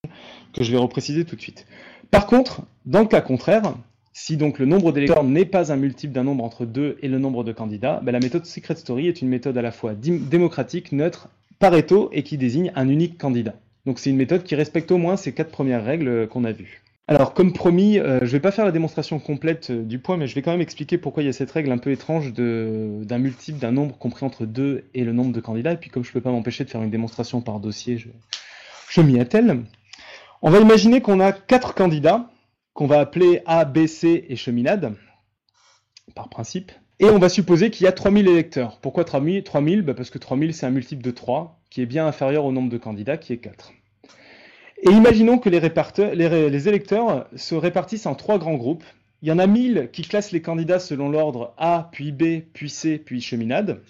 que 0.54 0.64
je 0.64 0.72
vais 0.72 0.78
repréciser 0.78 1.26
tout 1.26 1.36
de 1.36 1.42
suite. 1.42 1.66
Par 2.12 2.28
contre, 2.28 2.62
dans 2.86 3.02
le 3.02 3.08
cas 3.08 3.22
contraire, 3.22 3.76
si 4.14 4.38
donc 4.38 4.60
le 4.60 4.66
nombre 4.66 4.94
d'électeurs 4.94 5.26
n'est 5.26 5.46
pas 5.46 5.74
un 5.74 5.76
multiple 5.76 6.14
d'un 6.14 6.24
nombre 6.24 6.44
entre 6.44 6.66
2 6.66 6.98
et 7.02 7.08
le 7.10 7.20
nombre 7.20 7.44
de 7.44 7.52
candidats, 7.52 8.00
ben, 8.02 8.14
la 8.14 8.20
méthode 8.20 8.46
Secret 8.46 8.76
Story 8.76 9.08
est 9.08 9.22
une 9.22 9.28
méthode 9.28 9.58
à 9.58 9.62
la 9.62 9.72
fois 9.72 9.94
démocratique, 9.94 10.94
neutre, 10.94 11.28
Pareto 11.60 12.10
et 12.14 12.24
qui 12.24 12.38
désigne 12.38 12.72
un 12.76 12.88
unique 12.88 13.18
candidat. 13.18 13.56
Donc 13.86 14.00
c'est 14.00 14.10
une 14.10 14.16
méthode 14.16 14.44
qui 14.44 14.56
respecte 14.56 14.92
au 14.92 14.98
moins 14.98 15.18
ces 15.18 15.34
quatre 15.34 15.52
premières 15.52 15.84
règles 15.84 16.28
qu'on 16.28 16.46
a 16.46 16.52
vues. 16.54 16.85
Alors, 17.08 17.36
comme 17.36 17.54
promis, 17.54 18.00
euh, 18.00 18.20
je 18.22 18.26
ne 18.26 18.30
vais 18.32 18.40
pas 18.40 18.50
faire 18.50 18.66
la 18.66 18.72
démonstration 18.72 19.20
complète 19.20 19.70
euh, 19.70 19.84
du 19.84 20.00
point, 20.00 20.18
mais 20.18 20.26
je 20.26 20.34
vais 20.34 20.42
quand 20.42 20.50
même 20.50 20.62
expliquer 20.62 20.98
pourquoi 20.98 21.22
il 21.22 21.28
y 21.28 21.30
a 21.30 21.34
cette 21.34 21.52
règle 21.52 21.72
un 21.72 21.78
peu 21.78 21.92
étrange 21.92 22.34
d'un 22.34 23.18
multiple 23.20 23.60
d'un 23.60 23.72
nombre 23.72 23.96
compris 24.00 24.26
entre 24.26 24.48
2 24.48 24.86
et 24.96 25.04
le 25.04 25.14
nombre 25.14 25.32
de 25.32 25.40
candidats. 25.40 25.74
Et 25.74 25.78
puis, 25.78 25.92
comme 25.92 26.04
je 26.04 26.10
ne 26.10 26.14
peux 26.14 26.22
pas 26.22 26.32
m'empêcher 26.32 26.64
de 26.64 26.70
faire 26.70 26.82
une 26.82 26.90
démonstration 26.90 27.42
par 27.42 27.60
dossier, 27.60 28.00
je, 28.00 29.02
m'y 29.02 29.20
attelle. 29.20 29.66
On 30.42 30.50
va 30.50 30.60
imaginer 30.60 31.02
qu'on 31.02 31.20
a 31.20 31.32
quatre 31.32 31.76
candidats, 31.76 32.32
qu'on 32.74 32.88
va 32.88 33.00
appeler 33.00 33.44
A, 33.46 33.66
B, 33.66 33.86
C 33.86 34.26
et 34.28 34.36
cheminade, 34.36 34.96
par 36.16 36.30
principe. 36.30 36.72
Et 37.00 37.06
on 37.06 37.20
va 37.20 37.30
supposer 37.30 37.70
qu'il 37.70 37.84
y 37.84 37.88
a 37.88 37.92
3000 37.92 38.28
électeurs. 38.28 38.80
Pourquoi 38.82 39.04
3000 39.04 39.44
3000 39.44 39.84
bah, 39.84 39.94
Parce 39.94 40.10
que 40.10 40.18
3000, 40.18 40.56
c'est 40.56 40.66
un 40.66 40.72
multiple 40.72 41.04
de 41.04 41.12
3, 41.12 41.60
qui 41.70 41.84
est 41.84 41.86
bien 41.86 42.08
inférieur 42.08 42.46
au 42.46 42.52
nombre 42.52 42.70
de 42.70 42.78
candidats, 42.78 43.18
qui 43.18 43.34
est 43.34 43.38
4. 43.38 43.74
Et 44.88 44.92
imaginons 44.92 45.40
que 45.40 45.50
les, 45.50 46.68
électeurs 46.68 47.28
se 47.36 47.56
répartissent 47.56 48.06
en 48.06 48.14
trois 48.14 48.38
grands 48.38 48.54
groupes. 48.54 48.84
Il 49.24 49.30
y 49.30 49.32
en 49.32 49.40
a 49.40 49.48
1000 49.48 49.90
qui 49.92 50.04
classent 50.04 50.32
les 50.32 50.44
candidats 50.44 50.78
selon 50.78 51.10
l'ordre 51.10 51.56
A, 51.58 51.90
puis 51.92 52.12
B, 52.12 52.42
puis 52.54 52.70
C, 52.70 53.02
puis 53.04 53.20
cheminade. 53.20 53.82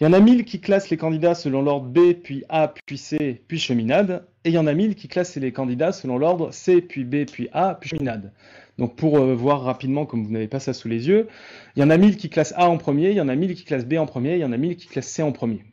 Il 0.00 0.04
y 0.04 0.06
en 0.06 0.12
a 0.12 0.20
1000 0.20 0.44
qui 0.44 0.60
classent 0.60 0.88
les 0.88 0.96
candidats 0.96 1.34
selon 1.34 1.62
l'ordre 1.62 1.88
B, 1.88 2.12
puis 2.12 2.44
A, 2.48 2.72
puis 2.86 2.96
C, 2.96 3.42
puis 3.48 3.58
cheminade. 3.58 4.24
Et 4.44 4.50
il 4.50 4.54
y 4.54 4.58
en 4.58 4.68
a 4.68 4.72
1000 4.72 4.94
qui 4.94 5.08
classent 5.08 5.34
les 5.34 5.50
candidats 5.50 5.90
selon 5.90 6.16
l'ordre 6.16 6.52
C, 6.52 6.80
puis 6.80 7.02
B, 7.02 7.24
puis 7.24 7.48
A, 7.52 7.74
puis 7.74 7.90
cheminade. 7.90 8.32
Donc 8.78 8.94
pour 8.94 9.18
euh, 9.18 9.34
voir 9.34 9.62
rapidement, 9.62 10.06
comme 10.06 10.24
vous 10.24 10.30
n'avez 10.30 10.48
pas 10.48 10.60
ça 10.60 10.72
sous 10.72 10.86
les 10.86 11.08
yeux, 11.08 11.26
il 11.74 11.80
y 11.80 11.82
en 11.82 11.90
a 11.90 11.96
1000 11.96 12.16
qui 12.16 12.30
classent 12.30 12.54
A 12.56 12.68
en 12.68 12.78
premier, 12.78 13.10
il 13.10 13.16
y 13.16 13.20
en 13.20 13.28
a 13.28 13.34
1000 13.34 13.56
qui 13.56 13.64
classent 13.64 13.84
B 13.84 13.94
en 13.94 14.06
premier, 14.06 14.34
il 14.34 14.40
y 14.40 14.44
en 14.44 14.52
a 14.52 14.56
1000 14.56 14.76
qui 14.76 14.86
classent 14.86 15.08
C 15.08 15.24
en 15.24 15.32
premier. 15.32 15.64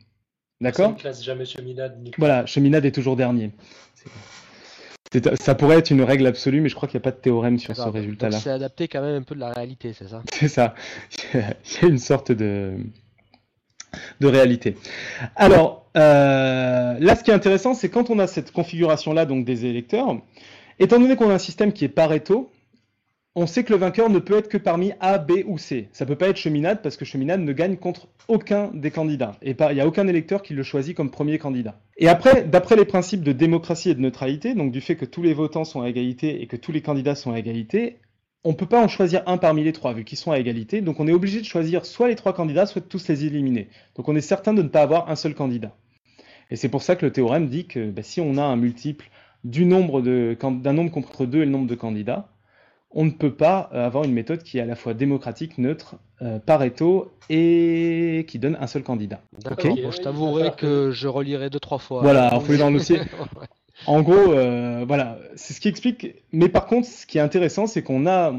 D'accord? 0.60 0.96
Classe 0.96 1.22
jamais 1.22 1.44
cheminade. 1.44 1.96
Voilà, 2.18 2.44
cheminade 2.44 2.84
est 2.84 2.90
toujours 2.90 3.14
dernier. 3.14 3.52
Ça 5.40 5.54
pourrait 5.54 5.78
être 5.78 5.90
une 5.90 6.02
règle 6.02 6.26
absolue, 6.26 6.60
mais 6.60 6.68
je 6.68 6.74
crois 6.74 6.88
qu'il 6.88 6.98
n'y 6.98 7.02
a 7.02 7.04
pas 7.04 7.10
de 7.12 7.20
théorème 7.20 7.58
sur 7.58 7.74
ce 7.74 7.88
résultat-là. 7.88 8.38
C'est 8.38 8.50
adapté 8.50 8.88
quand 8.88 9.00
même 9.00 9.16
un 9.16 9.22
peu 9.22 9.34
de 9.34 9.40
la 9.40 9.52
réalité, 9.52 9.92
c'est 9.92 10.08
ça? 10.08 10.22
C'est 10.32 10.48
ça. 10.48 10.74
Il 11.34 11.40
y 11.40 11.84
a 11.84 11.88
une 11.88 11.98
sorte 11.98 12.32
de, 12.32 12.74
de 14.20 14.26
réalité. 14.26 14.76
Alors, 15.36 15.86
euh, 15.96 16.96
là, 16.98 17.16
ce 17.16 17.24
qui 17.24 17.30
est 17.30 17.34
intéressant, 17.34 17.74
c'est 17.74 17.88
quand 17.88 18.10
on 18.10 18.18
a 18.18 18.26
cette 18.26 18.52
configuration-là, 18.52 19.24
donc 19.24 19.44
des 19.44 19.64
électeurs, 19.64 20.16
étant 20.78 21.00
donné 21.00 21.16
qu'on 21.16 21.30
a 21.30 21.34
un 21.34 21.38
système 21.38 21.72
qui 21.72 21.84
est 21.84 21.88
Pareto, 21.88 22.50
on 23.38 23.46
sait 23.46 23.62
que 23.62 23.72
le 23.72 23.78
vainqueur 23.78 24.10
ne 24.10 24.18
peut 24.18 24.36
être 24.36 24.48
que 24.48 24.58
parmi 24.58 24.92
A, 24.98 25.18
B 25.18 25.44
ou 25.46 25.58
C. 25.58 25.88
Ça 25.92 26.04
ne 26.04 26.08
peut 26.08 26.16
pas 26.16 26.28
être 26.28 26.36
Cheminade 26.36 26.82
parce 26.82 26.96
que 26.96 27.04
Cheminade 27.04 27.40
ne 27.40 27.52
gagne 27.52 27.76
contre 27.76 28.08
aucun 28.26 28.72
des 28.74 28.90
candidats. 28.90 29.36
Et 29.42 29.54
il 29.58 29.74
n'y 29.74 29.80
a 29.80 29.86
aucun 29.86 30.08
électeur 30.08 30.42
qui 30.42 30.54
le 30.54 30.64
choisit 30.64 30.96
comme 30.96 31.10
premier 31.10 31.38
candidat. 31.38 31.78
Et 31.98 32.08
après, 32.08 32.42
d'après 32.42 32.74
les 32.74 32.84
principes 32.84 33.22
de 33.22 33.30
démocratie 33.30 33.90
et 33.90 33.94
de 33.94 34.00
neutralité, 34.00 34.54
donc 34.54 34.72
du 34.72 34.80
fait 34.80 34.96
que 34.96 35.04
tous 35.04 35.22
les 35.22 35.34
votants 35.34 35.64
sont 35.64 35.82
à 35.82 35.88
égalité 35.88 36.42
et 36.42 36.48
que 36.48 36.56
tous 36.56 36.72
les 36.72 36.82
candidats 36.82 37.14
sont 37.14 37.30
à 37.30 37.38
égalité, 37.38 37.98
on 38.42 38.50
ne 38.50 38.56
peut 38.56 38.66
pas 38.66 38.82
en 38.82 38.88
choisir 38.88 39.22
un 39.26 39.38
parmi 39.38 39.62
les 39.62 39.72
trois 39.72 39.92
vu 39.92 40.02
qu'ils 40.02 40.18
sont 40.18 40.32
à 40.32 40.38
égalité. 40.40 40.80
Donc 40.80 40.98
on 40.98 41.06
est 41.06 41.12
obligé 41.12 41.38
de 41.40 41.46
choisir 41.46 41.86
soit 41.86 42.08
les 42.08 42.16
trois 42.16 42.32
candidats, 42.32 42.66
soit 42.66 42.80
de 42.80 42.86
tous 42.86 43.06
les 43.06 43.24
éliminer. 43.24 43.68
Donc 43.94 44.08
on 44.08 44.16
est 44.16 44.20
certain 44.20 44.52
de 44.52 44.62
ne 44.62 44.68
pas 44.68 44.82
avoir 44.82 45.10
un 45.10 45.16
seul 45.16 45.36
candidat. 45.36 45.76
Et 46.50 46.56
c'est 46.56 46.68
pour 46.68 46.82
ça 46.82 46.96
que 46.96 47.06
le 47.06 47.12
théorème 47.12 47.48
dit 47.48 47.66
que 47.66 47.88
bah, 47.88 48.02
si 48.02 48.20
on 48.20 48.36
a 48.36 48.42
un 48.42 48.56
multiple 48.56 49.10
d'un 49.44 49.64
nombre 49.68 50.90
contre 50.90 51.24
deux 51.24 51.42
et 51.42 51.44
le 51.44 51.52
nombre 51.52 51.68
de 51.68 51.76
candidats, 51.76 52.28
on 52.90 53.04
ne 53.04 53.10
peut 53.10 53.34
pas 53.34 53.70
euh, 53.72 53.84
avoir 53.84 54.04
une 54.04 54.12
méthode 54.12 54.42
qui 54.42 54.58
est 54.58 54.62
à 54.62 54.66
la 54.66 54.76
fois 54.76 54.94
démocratique, 54.94 55.58
neutre, 55.58 55.96
euh, 56.22 56.38
Pareto 56.38 57.12
et 57.28 58.24
qui 58.28 58.38
donne 58.38 58.56
un 58.60 58.66
seul 58.66 58.82
candidat. 58.82 59.20
D'accord. 59.44 59.76
je 59.76 60.00
t'avouerai 60.00 60.52
que 60.56 60.90
je 60.90 61.06
relirai 61.08 61.50
deux 61.50 61.60
trois 61.60 61.78
fois. 61.78 62.02
Voilà, 62.02 62.30
on 62.32 62.40
fouiller 62.40 62.58
dans 62.58 62.70
le 62.70 62.78
dossier. 62.78 63.00
En 63.86 64.02
gros, 64.02 64.32
euh, 64.32 64.84
voilà, 64.88 65.18
c'est 65.36 65.54
ce 65.54 65.60
qui 65.60 65.68
explique. 65.68 66.16
Mais 66.32 66.48
par 66.48 66.66
contre, 66.66 66.88
ce 66.88 67.06
qui 67.06 67.18
est 67.18 67.20
intéressant, 67.20 67.68
c'est 67.68 67.82
qu'on 67.82 68.08
a, 68.08 68.34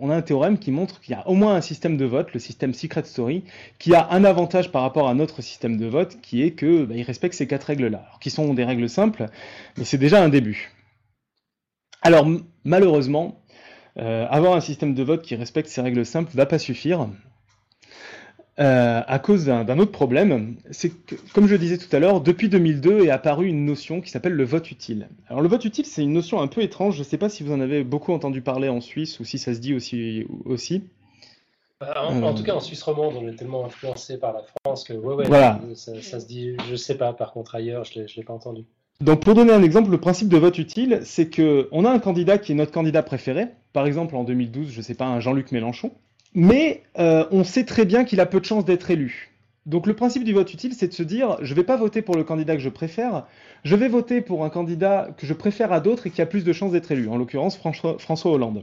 on 0.00 0.10
a 0.10 0.14
un 0.14 0.20
théorème 0.20 0.58
qui 0.58 0.70
montre 0.70 1.00
qu'il 1.00 1.14
y 1.14 1.18
a 1.18 1.26
au 1.26 1.34
moins 1.34 1.54
un 1.54 1.62
système 1.62 1.96
de 1.96 2.04
vote, 2.04 2.34
le 2.34 2.40
système 2.40 2.74
Secret 2.74 3.04
Story, 3.04 3.42
qui 3.78 3.94
a 3.94 4.08
un 4.10 4.22
avantage 4.22 4.70
par 4.70 4.82
rapport 4.82 5.08
à 5.08 5.14
notre 5.14 5.40
système 5.40 5.78
de 5.78 5.86
vote, 5.86 6.18
qui 6.20 6.42
est 6.42 6.50
que 6.50 6.84
bah, 6.84 6.94
il 6.94 7.02
respecte 7.04 7.34
ces 7.34 7.46
quatre 7.46 7.64
règles-là, 7.64 8.04
qui 8.20 8.28
sont 8.28 8.52
des 8.52 8.64
règles 8.64 8.88
simples, 8.88 9.28
mais 9.78 9.84
c'est 9.84 9.98
déjà 9.98 10.22
un 10.22 10.28
début. 10.28 10.72
Alors 12.02 12.26
malheureusement, 12.64 13.41
euh, 13.98 14.26
avoir 14.30 14.54
un 14.54 14.60
système 14.60 14.94
de 14.94 15.02
vote 15.02 15.22
qui 15.22 15.34
respecte 15.34 15.68
ces 15.68 15.80
règles 15.80 16.06
simples 16.06 16.30
ne 16.32 16.36
va 16.36 16.46
pas 16.46 16.58
suffire. 16.58 17.08
Euh, 18.58 19.00
à 19.06 19.18
cause 19.18 19.46
d'un 19.46 19.78
autre 19.78 19.92
problème, 19.92 20.56
c'est 20.70 20.90
que, 20.90 21.14
comme 21.32 21.46
je 21.46 21.52
le 21.52 21.58
disais 21.58 21.78
tout 21.78 21.94
à 21.94 21.98
l'heure, 21.98 22.20
depuis 22.20 22.50
2002 22.50 23.04
est 23.04 23.10
apparue 23.10 23.46
une 23.46 23.64
notion 23.64 24.02
qui 24.02 24.10
s'appelle 24.10 24.34
le 24.34 24.44
vote 24.44 24.70
utile. 24.70 25.08
Alors 25.28 25.40
le 25.40 25.48
vote 25.48 25.64
utile, 25.64 25.86
c'est 25.86 26.02
une 26.02 26.12
notion 26.12 26.40
un 26.40 26.48
peu 26.48 26.60
étrange, 26.60 26.94
je 26.94 27.00
ne 27.00 27.04
sais 27.04 27.16
pas 27.16 27.30
si 27.30 27.42
vous 27.42 27.52
en 27.52 27.60
avez 27.60 27.82
beaucoup 27.82 28.12
entendu 28.12 28.42
parler 28.42 28.68
en 28.68 28.82
Suisse 28.82 29.20
ou 29.20 29.24
si 29.24 29.38
ça 29.38 29.54
se 29.54 29.58
dit 29.58 29.74
aussi. 29.74 30.26
aussi. 30.44 30.82
Bah, 31.80 31.94
en, 32.06 32.22
euh. 32.22 32.32
tout 32.34 32.44
cas, 32.44 32.54
en 32.54 32.60
Suisse 32.60 32.82
romande, 32.82 33.14
on 33.16 33.26
est 33.26 33.34
tellement 33.34 33.64
influencé 33.64 34.18
par 34.18 34.34
la 34.34 34.42
France 34.64 34.84
que 34.84 34.92
ouais, 34.92 35.14
ouais, 35.14 35.74
ça, 35.74 36.00
ça, 36.00 36.20
se 36.20 36.26
dit, 36.26 36.54
je 36.66 36.72
ne 36.72 36.76
sais 36.76 36.96
pas, 36.96 37.12
par 37.12 37.32
contre 37.32 37.54
ailleurs, 37.54 37.84
je 37.84 38.00
ne 38.00 38.06
l'ai 38.16 38.22
pas 38.22 38.34
entendu. 38.34 38.64
Donc 39.02 39.24
pour 39.24 39.34
donner 39.34 39.52
un 39.52 39.64
exemple, 39.64 39.90
le 39.90 39.98
principe 39.98 40.28
de 40.28 40.36
vote 40.36 40.58
utile, 40.58 41.00
c'est 41.02 41.26
que 41.26 41.68
on 41.72 41.84
a 41.84 41.90
un 41.90 41.98
candidat 41.98 42.38
qui 42.38 42.52
est 42.52 42.54
notre 42.54 42.70
candidat 42.70 43.02
préféré, 43.02 43.48
par 43.72 43.84
exemple 43.84 44.14
en 44.14 44.22
2012, 44.22 44.70
je 44.70 44.78
ne 44.78 44.82
sais 44.82 44.94
pas, 44.94 45.06
un 45.06 45.18
Jean-Luc 45.18 45.50
Mélenchon, 45.50 45.90
mais 46.34 46.84
euh, 47.00 47.26
on 47.32 47.42
sait 47.42 47.64
très 47.64 47.84
bien 47.84 48.04
qu'il 48.04 48.20
a 48.20 48.26
peu 48.26 48.38
de 48.38 48.44
chances 48.44 48.64
d'être 48.64 48.92
élu. 48.92 49.32
Donc 49.66 49.88
le 49.88 49.94
principe 49.94 50.22
du 50.22 50.32
vote 50.32 50.54
utile, 50.54 50.72
c'est 50.72 50.86
de 50.86 50.92
se 50.92 51.02
dire, 51.02 51.36
je 51.42 51.50
ne 51.50 51.56
vais 51.56 51.64
pas 51.64 51.76
voter 51.76 52.00
pour 52.00 52.14
le 52.14 52.22
candidat 52.22 52.54
que 52.54 52.62
je 52.62 52.68
préfère, 52.68 53.26
je 53.64 53.74
vais 53.74 53.88
voter 53.88 54.20
pour 54.20 54.44
un 54.44 54.50
candidat 54.50 55.08
que 55.16 55.26
je 55.26 55.34
préfère 55.34 55.72
à 55.72 55.80
d'autres 55.80 56.06
et 56.06 56.10
qui 56.10 56.22
a 56.22 56.26
plus 56.26 56.44
de 56.44 56.52
chances 56.52 56.70
d'être 56.70 56.92
élu, 56.92 57.08
en 57.08 57.16
l'occurrence 57.16 57.56
François, 57.58 58.30
Hollande, 58.30 58.62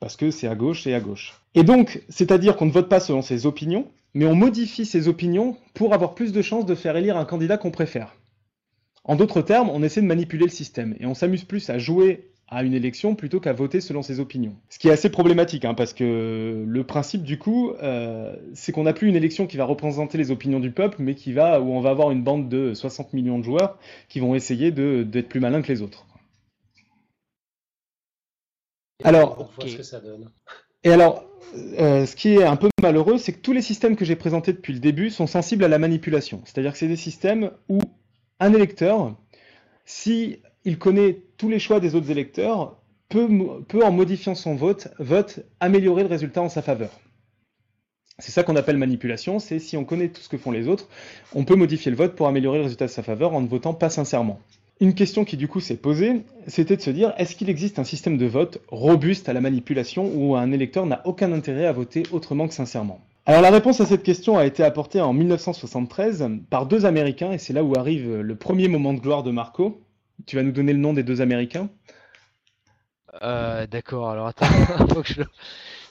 parce 0.00 0.16
que 0.16 0.30
c'est 0.30 0.48
à 0.48 0.54
gauche 0.54 0.86
et 0.86 0.94
à 0.94 1.00
gauche. 1.00 1.34
Et 1.54 1.64
donc, 1.64 2.00
c'est-à-dire 2.08 2.56
qu'on 2.56 2.64
ne 2.64 2.72
vote 2.72 2.88
pas 2.88 3.00
selon 3.00 3.20
ses 3.20 3.44
opinions, 3.44 3.88
mais 4.14 4.24
on 4.24 4.34
modifie 4.34 4.86
ses 4.86 5.06
opinions 5.06 5.58
pour 5.74 5.92
avoir 5.92 6.14
plus 6.14 6.32
de 6.32 6.40
chances 6.40 6.64
de 6.64 6.74
faire 6.74 6.96
élire 6.96 7.18
un 7.18 7.26
candidat 7.26 7.58
qu'on 7.58 7.70
préfère. 7.70 8.14
En 9.06 9.14
d'autres 9.14 9.40
termes, 9.40 9.70
on 9.70 9.82
essaie 9.84 10.02
de 10.02 10.06
manipuler 10.06 10.44
le 10.44 10.50
système 10.50 10.96
et 10.98 11.06
on 11.06 11.14
s'amuse 11.14 11.44
plus 11.44 11.70
à 11.70 11.78
jouer 11.78 12.28
à 12.48 12.62
une 12.62 12.74
élection 12.74 13.14
plutôt 13.14 13.40
qu'à 13.40 13.52
voter 13.52 13.80
selon 13.80 14.02
ses 14.02 14.20
opinions. 14.20 14.54
Ce 14.68 14.78
qui 14.78 14.88
est 14.88 14.92
assez 14.92 15.10
problématique, 15.10 15.64
hein, 15.64 15.74
parce 15.74 15.92
que 15.92 16.64
le 16.66 16.84
principe 16.84 17.22
du 17.22 17.38
coup, 17.38 17.72
euh, 17.82 18.34
c'est 18.54 18.72
qu'on 18.72 18.84
n'a 18.84 18.92
plus 18.92 19.08
une 19.08 19.16
élection 19.16 19.46
qui 19.46 19.56
va 19.56 19.64
représenter 19.64 20.18
les 20.18 20.30
opinions 20.30 20.60
du 20.60 20.70
peuple, 20.70 20.96
mais 21.00 21.14
qui 21.14 21.32
va 21.32 21.60
où 21.60 21.72
on 21.72 21.80
va 21.80 21.90
avoir 21.90 22.10
une 22.10 22.22
bande 22.22 22.48
de 22.48 22.74
60 22.74 23.12
millions 23.14 23.38
de 23.38 23.44
joueurs 23.44 23.78
qui 24.08 24.20
vont 24.20 24.34
essayer 24.34 24.70
d'être 24.70 25.28
plus 25.28 25.40
malins 25.40 25.62
que 25.62 25.72
les 25.72 25.82
autres. 25.82 26.06
Alors, 29.04 29.52
et 30.82 30.90
alors, 30.90 31.24
euh, 31.78 32.06
ce 32.06 32.16
qui 32.16 32.34
est 32.34 32.44
un 32.44 32.56
peu 32.56 32.68
malheureux, 32.80 33.18
c'est 33.18 33.32
que 33.32 33.40
tous 33.40 33.52
les 33.52 33.62
systèmes 33.62 33.96
que 33.96 34.04
j'ai 34.04 34.16
présentés 34.16 34.52
depuis 34.52 34.72
le 34.72 34.78
début 34.78 35.10
sont 35.10 35.26
sensibles 35.26 35.64
à 35.64 35.68
la 35.68 35.78
manipulation. 35.78 36.42
C'est-à-dire 36.44 36.72
que 36.72 36.78
c'est 36.78 36.88
des 36.88 36.96
systèmes 36.96 37.50
où 37.68 37.80
un 38.40 38.52
électeur, 38.52 39.14
si 39.84 40.40
connaît 40.78 41.22
tous 41.36 41.48
les 41.48 41.58
choix 41.58 41.80
des 41.80 41.94
autres 41.94 42.10
électeurs, 42.10 42.76
peut, 43.08 43.28
peut 43.68 43.84
en 43.84 43.92
modifiant 43.92 44.34
son 44.34 44.56
vote, 44.56 44.88
vote 44.98 45.40
améliorer 45.60 46.02
le 46.02 46.08
résultat 46.08 46.42
en 46.42 46.48
sa 46.48 46.62
faveur. 46.62 46.90
C'est 48.18 48.32
ça 48.32 48.42
qu'on 48.42 48.56
appelle 48.56 48.78
manipulation, 48.78 49.38
c'est 49.38 49.58
si 49.58 49.76
on 49.76 49.84
connaît 49.84 50.08
tout 50.08 50.22
ce 50.22 50.28
que 50.28 50.38
font 50.38 50.50
les 50.50 50.68
autres, 50.68 50.88
on 51.34 51.44
peut 51.44 51.54
modifier 51.54 51.90
le 51.90 51.96
vote 51.96 52.16
pour 52.16 52.26
améliorer 52.26 52.58
le 52.58 52.64
résultat 52.64 52.86
de 52.86 52.90
sa 52.90 53.02
faveur 53.02 53.34
en 53.34 53.42
ne 53.42 53.46
votant 53.46 53.74
pas 53.74 53.90
sincèrement. 53.90 54.40
Une 54.80 54.94
question 54.94 55.24
qui 55.24 55.36
du 55.36 55.48
coup 55.48 55.60
s'est 55.60 55.76
posée, 55.76 56.22
c'était 56.46 56.76
de 56.76 56.82
se 56.82 56.90
dire, 56.90 57.14
est-ce 57.18 57.36
qu'il 57.36 57.48
existe 57.48 57.78
un 57.78 57.84
système 57.84 58.18
de 58.18 58.26
vote 58.26 58.58
robuste 58.68 59.28
à 59.28 59.32
la 59.32 59.40
manipulation 59.40 60.10
où 60.14 60.34
un 60.34 60.50
électeur 60.52 60.86
n'a 60.86 61.06
aucun 61.06 61.32
intérêt 61.32 61.66
à 61.66 61.72
voter 61.72 62.02
autrement 62.10 62.48
que 62.48 62.54
sincèrement? 62.54 63.00
Alors 63.26 63.42
la 63.42 63.50
réponse 63.50 63.80
à 63.80 63.86
cette 63.86 64.02
question 64.02 64.38
a 64.38 64.46
été 64.46 64.62
apportée 64.62 65.00
en 65.00 65.12
1973 65.12 66.28
par 66.48 66.66
deux 66.66 66.86
Américains, 66.86 67.32
et 67.32 67.38
c'est 67.38 67.52
là 67.52 67.64
où 67.64 67.76
arrive 67.76 68.20
le 68.20 68.36
premier 68.36 68.68
moment 68.68 68.94
de 68.94 69.00
gloire 69.00 69.22
de 69.22 69.30
Marco. 69.30 69.82
Tu 70.26 70.36
vas 70.36 70.42
nous 70.42 70.52
donner 70.52 70.72
le 70.72 70.78
nom 70.78 70.92
des 70.92 71.02
deux 71.02 71.20
Américains? 71.20 71.68
Euh, 73.22 73.66
D'accord, 73.66 74.10
alors 74.10 74.28
attends, 74.28 74.46
faut 74.94 75.02
que 75.02 75.12
je... 75.12 75.22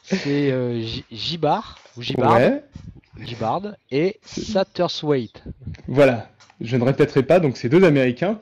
c'est 0.04 0.52
euh, 0.52 0.82
Gibard, 1.12 1.80
ou 1.98 2.02
Gibard, 2.02 2.40
Gibard 3.20 3.76
et 3.92 4.20
Satterthwaite. 4.24 5.44
Voilà, 5.88 6.30
je 6.62 6.78
ne 6.78 6.84
répéterai 6.84 7.24
pas, 7.24 7.40
donc 7.40 7.58
c'est 7.58 7.70
deux 7.70 7.84
Américains 7.84 8.40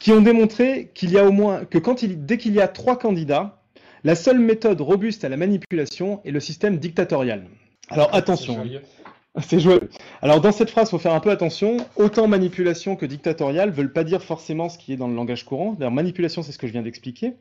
qui 0.00 0.12
ont 0.12 0.22
démontré 0.22 0.90
qu'il 0.94 1.10
y 1.12 1.18
a 1.18 1.24
au 1.26 1.30
moins 1.30 1.64
que 1.66 1.78
quand 1.78 2.02
il, 2.02 2.24
dès 2.24 2.38
qu'il 2.38 2.54
y 2.54 2.60
a 2.60 2.68
trois 2.68 2.98
candidats, 2.98 3.60
la 4.02 4.14
seule 4.14 4.38
méthode 4.38 4.80
robuste 4.80 5.24
à 5.24 5.28
la 5.28 5.36
manipulation 5.36 6.22
est 6.24 6.30
le 6.30 6.40
système 6.40 6.78
dictatorial. 6.78 7.44
Alors 7.90 8.14
attention. 8.14 8.64
C'est 9.42 9.60
joué. 9.60 9.78
Alors 10.22 10.40
dans 10.40 10.50
cette 10.50 10.70
phrase, 10.70 10.88
il 10.88 10.90
faut 10.90 10.98
faire 10.98 11.14
un 11.14 11.20
peu 11.20 11.30
attention. 11.30 11.76
Autant 11.96 12.26
manipulation 12.26 12.96
que 12.96 13.06
dictatorial 13.06 13.70
veulent 13.70 13.92
pas 13.92 14.02
dire 14.02 14.22
forcément 14.22 14.68
ce 14.68 14.76
qui 14.76 14.92
est 14.92 14.96
dans 14.96 15.06
le 15.06 15.14
langage 15.14 15.44
courant. 15.44 15.74
D'ailleurs, 15.74 15.92
manipulation, 15.92 16.42
c'est 16.42 16.50
ce 16.50 16.58
que 16.58 16.66
je 16.66 16.72
viens 16.72 16.82
d'expliquer. 16.82 17.34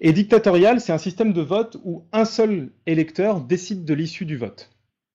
Et 0.00 0.12
dictatorial, 0.12 0.80
c'est 0.80 0.92
un 0.92 0.98
système 0.98 1.32
de 1.32 1.40
vote 1.40 1.76
où 1.84 2.04
un 2.12 2.24
seul 2.24 2.70
électeur 2.86 3.40
décide 3.40 3.84
de 3.84 3.94
l'issue 3.94 4.26
du 4.26 4.36
vote. 4.36 4.70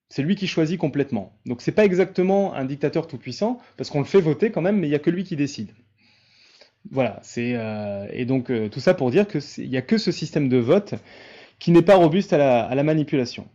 C'est 0.10 0.24
lui 0.24 0.36
qui 0.36 0.48
choisit 0.48 0.78
complètement. 0.78 1.38
Donc 1.46 1.62
c'est 1.62 1.72
pas 1.72 1.86
exactement 1.86 2.54
un 2.54 2.66
dictateur 2.66 3.08
tout 3.08 3.18
puissant 3.18 3.60
parce 3.78 3.90
qu'on 3.90 4.00
le 4.00 4.06
fait 4.06 4.22
voter 4.22 4.52
quand 4.52 4.62
même, 4.62 4.78
mais 4.78 4.88
il 4.88 4.92
y 4.92 4.96
a 4.96 5.00
que 5.00 5.12
lui 5.12 5.24
qui 5.24 5.36
décide. 5.36 5.70
Voilà. 6.92 7.20
C'est 7.22 7.54
euh, 7.56 8.08
et 8.12 8.26
donc 8.26 8.50
euh, 8.50 8.70
tout 8.70 8.80
ça 8.80 8.94
pour 8.94 9.12
dire 9.12 9.28
que 9.28 9.40
il 9.58 9.70
y 9.70 9.78
a 9.78 9.82
que 9.82 9.98
ce 9.98 10.12
système 10.12 10.50
de 10.50 10.58
vote 10.58 10.96
qui 11.60 11.72
n'est 11.72 11.82
pas 11.82 11.96
robuste 11.96 12.34
à 12.34 12.38
la, 12.38 12.64
à 12.64 12.76
la 12.76 12.84
manipulation. 12.84 13.48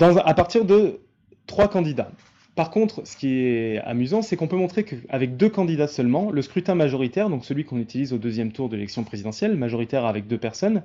À 0.00 0.34
partir 0.34 0.64
de 0.64 1.00
trois 1.46 1.68
candidats. 1.68 2.10
Par 2.54 2.70
contre, 2.70 3.06
ce 3.06 3.16
qui 3.16 3.40
est 3.44 3.78
amusant, 3.84 4.22
c'est 4.22 4.36
qu'on 4.36 4.48
peut 4.48 4.56
montrer 4.56 4.84
qu'avec 4.84 5.36
deux 5.36 5.50
candidats 5.50 5.88
seulement, 5.88 6.30
le 6.30 6.40
scrutin 6.40 6.74
majoritaire, 6.74 7.28
donc 7.28 7.44
celui 7.44 7.64
qu'on 7.64 7.78
utilise 7.78 8.14
au 8.14 8.18
deuxième 8.18 8.50
tour 8.50 8.70
de 8.70 8.76
l'élection 8.76 9.04
présidentielle, 9.04 9.56
majoritaire 9.56 10.06
avec 10.06 10.26
deux 10.26 10.38
personnes, 10.38 10.82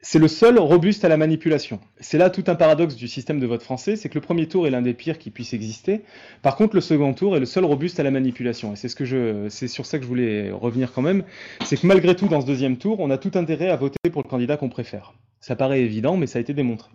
c'est 0.00 0.18
le 0.18 0.28
seul 0.28 0.58
robuste 0.58 1.04
à 1.04 1.08
la 1.08 1.16
manipulation. 1.16 1.80
C'est 2.00 2.18
là 2.18 2.30
tout 2.30 2.44
un 2.46 2.54
paradoxe 2.54 2.96
du 2.96 3.08
système 3.08 3.38
de 3.40 3.46
vote 3.46 3.62
français, 3.62 3.96
c'est 3.96 4.08
que 4.08 4.14
le 4.14 4.20
premier 4.20 4.46
tour 4.46 4.66
est 4.66 4.70
l'un 4.70 4.82
des 4.82 4.94
pires 4.94 5.18
qui 5.18 5.30
puisse 5.30 5.54
exister. 5.54 6.02
Par 6.42 6.56
contre, 6.56 6.74
le 6.74 6.80
second 6.80 7.14
tour 7.14 7.36
est 7.36 7.40
le 7.40 7.46
seul 7.46 7.64
robuste 7.64 7.98
à 7.98 8.02
la 8.02 8.10
manipulation. 8.10 8.72
Et 8.72 8.76
c'est 8.76 8.88
c'est 8.88 9.68
sur 9.68 9.86
ça 9.86 9.98
que 9.98 10.04
je 10.04 10.08
voulais 10.08 10.50
revenir 10.50 10.92
quand 10.92 11.02
même. 11.02 11.24
C'est 11.64 11.80
que 11.80 11.86
malgré 11.86 12.14
tout, 12.14 12.28
dans 12.28 12.40
ce 12.40 12.46
deuxième 12.46 12.76
tour, 12.76 13.00
on 13.00 13.10
a 13.10 13.18
tout 13.18 13.32
intérêt 13.34 13.70
à 13.70 13.76
voter 13.76 14.10
pour 14.10 14.22
le 14.22 14.28
candidat 14.28 14.56
qu'on 14.56 14.68
préfère. 14.68 15.14
Ça 15.40 15.56
paraît 15.56 15.82
évident, 15.82 16.16
mais 16.16 16.26
ça 16.26 16.38
a 16.38 16.40
été 16.40 16.54
démontré. 16.54 16.90